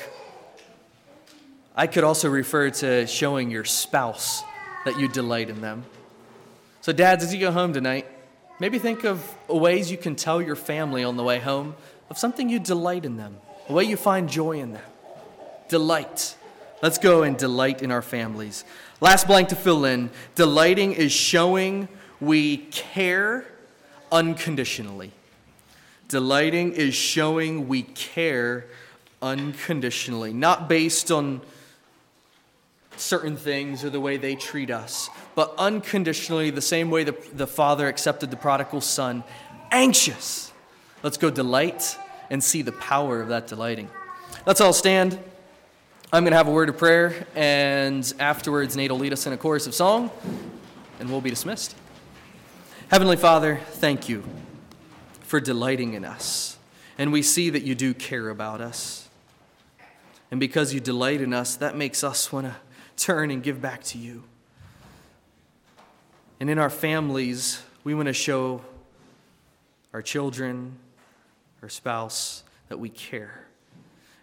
I 1.76 1.86
could 1.86 2.02
also 2.02 2.28
refer 2.28 2.70
to 2.70 3.06
showing 3.06 3.50
your 3.50 3.64
spouse 3.64 4.42
that 4.84 4.98
you 4.98 5.06
delight 5.06 5.50
in 5.50 5.60
them. 5.60 5.84
So, 6.80 6.92
dads, 6.92 7.22
as 7.22 7.32
you 7.32 7.40
go 7.40 7.52
home 7.52 7.72
tonight, 7.72 8.06
maybe 8.58 8.80
think 8.80 9.04
of 9.04 9.22
ways 9.48 9.90
you 9.90 9.96
can 9.96 10.16
tell 10.16 10.42
your 10.42 10.56
family 10.56 11.04
on 11.04 11.16
the 11.16 11.22
way 11.22 11.38
home 11.38 11.76
of 12.10 12.18
something 12.18 12.48
you 12.48 12.58
delight 12.58 13.04
in 13.04 13.16
them, 13.16 13.36
a 13.68 13.72
way 13.72 13.84
you 13.84 13.96
find 13.96 14.28
joy 14.28 14.58
in 14.58 14.72
them. 14.72 14.82
Delight. 15.74 16.36
Let's 16.82 16.98
go 16.98 17.24
and 17.24 17.36
delight 17.36 17.82
in 17.82 17.90
our 17.90 18.00
families. 18.00 18.64
Last 19.00 19.26
blank 19.26 19.48
to 19.48 19.56
fill 19.56 19.84
in 19.84 20.10
delighting 20.36 20.92
is 20.92 21.10
showing 21.10 21.88
we 22.20 22.58
care 22.58 23.44
unconditionally. 24.12 25.10
Delighting 26.06 26.74
is 26.74 26.94
showing 26.94 27.66
we 27.66 27.82
care 27.82 28.66
unconditionally, 29.20 30.32
not 30.32 30.68
based 30.68 31.10
on 31.10 31.40
certain 32.96 33.36
things 33.36 33.84
or 33.84 33.90
the 33.90 33.98
way 33.98 34.16
they 34.16 34.36
treat 34.36 34.70
us, 34.70 35.10
but 35.34 35.52
unconditionally, 35.58 36.50
the 36.50 36.62
same 36.62 36.88
way 36.88 37.02
the, 37.02 37.16
the 37.32 37.48
Father 37.48 37.88
accepted 37.88 38.30
the 38.30 38.36
prodigal 38.36 38.80
son, 38.80 39.24
anxious. 39.72 40.52
Let's 41.02 41.16
go 41.16 41.30
delight 41.30 41.98
and 42.30 42.44
see 42.44 42.62
the 42.62 42.70
power 42.70 43.20
of 43.20 43.26
that 43.30 43.48
delighting. 43.48 43.90
Let's 44.46 44.60
all 44.60 44.72
stand. 44.72 45.18
I'm 46.14 46.22
going 46.22 46.30
to 46.30 46.36
have 46.36 46.46
a 46.46 46.52
word 46.52 46.68
of 46.68 46.78
prayer, 46.78 47.26
and 47.34 48.14
afterwards, 48.20 48.76
Nate 48.76 48.92
will 48.92 49.00
lead 49.00 49.12
us 49.12 49.26
in 49.26 49.32
a 49.32 49.36
chorus 49.36 49.66
of 49.66 49.74
song, 49.74 50.12
and 51.00 51.10
we'll 51.10 51.20
be 51.20 51.28
dismissed. 51.28 51.74
Heavenly 52.86 53.16
Father, 53.16 53.58
thank 53.70 54.08
you 54.08 54.22
for 55.22 55.40
delighting 55.40 55.94
in 55.94 56.04
us. 56.04 56.56
And 56.98 57.12
we 57.12 57.20
see 57.20 57.50
that 57.50 57.64
you 57.64 57.74
do 57.74 57.94
care 57.94 58.28
about 58.28 58.60
us. 58.60 59.08
And 60.30 60.38
because 60.38 60.72
you 60.72 60.78
delight 60.78 61.20
in 61.20 61.32
us, 61.34 61.56
that 61.56 61.76
makes 61.76 62.04
us 62.04 62.30
want 62.30 62.46
to 62.46 62.54
turn 62.96 63.32
and 63.32 63.42
give 63.42 63.60
back 63.60 63.82
to 63.82 63.98
you. 63.98 64.22
And 66.38 66.48
in 66.48 66.60
our 66.60 66.70
families, 66.70 67.60
we 67.82 67.92
want 67.92 68.06
to 68.06 68.12
show 68.12 68.62
our 69.92 70.00
children, 70.00 70.76
our 71.60 71.68
spouse, 71.68 72.44
that 72.68 72.78
we 72.78 72.88
care. 72.88 73.43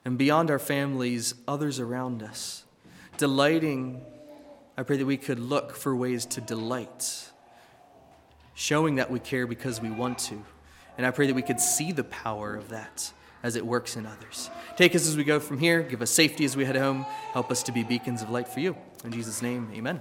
And 0.04 0.18
beyond 0.18 0.49
our 0.49 0.60
families, 0.60 1.36
others 1.47 1.80
around 1.80 2.24
us. 2.24 2.64
Delighting, 3.18 4.02
I 4.78 4.84
pray 4.84 4.97
that 4.97 5.06
we 5.06 5.18
could 5.18 5.39
look 5.39 5.76
for 5.76 5.95
ways 5.95 6.26
to 6.28 6.41
delight, 6.41 7.30
showing 8.56 8.95
that 8.95 9.12
we 9.12 9.20
care 9.20 9.45
because 9.45 9.80
we 9.80 9.91
want 9.91 10.18
to. 10.20 10.43
And 10.97 11.06
I 11.06 11.12
pray 11.12 11.28
that 11.28 11.36
we 11.36 11.41
could 11.41 11.60
see 11.60 11.91
the 11.91 12.04
power 12.04 12.56
of 12.56 12.70
that 12.70 13.12
as 13.43 13.56
it 13.56 13.66
works 13.66 13.95
in 13.95 14.06
others. 14.06 14.49
Take 14.76 14.95
us 14.95 15.08
as 15.08 15.18
we 15.18 15.24
go 15.24 15.39
from 15.39 15.60
here. 15.60 15.82
Give 15.82 16.02
us 16.02 16.12
safety 16.12 16.45
as 16.45 16.56
we 16.56 16.66
head 16.66 16.76
home. 16.76 17.06
Help 17.34 17.52
us 17.52 17.64
to 17.64 17.72
be 17.72 17.84
beacons 17.84 18.22
of 18.22 18.30
light 18.30 18.47
for 18.47 18.60
you. 18.60 18.76
In 19.04 19.12
Jesus' 19.12 19.41
name, 19.41 19.70
amen. 19.74 19.99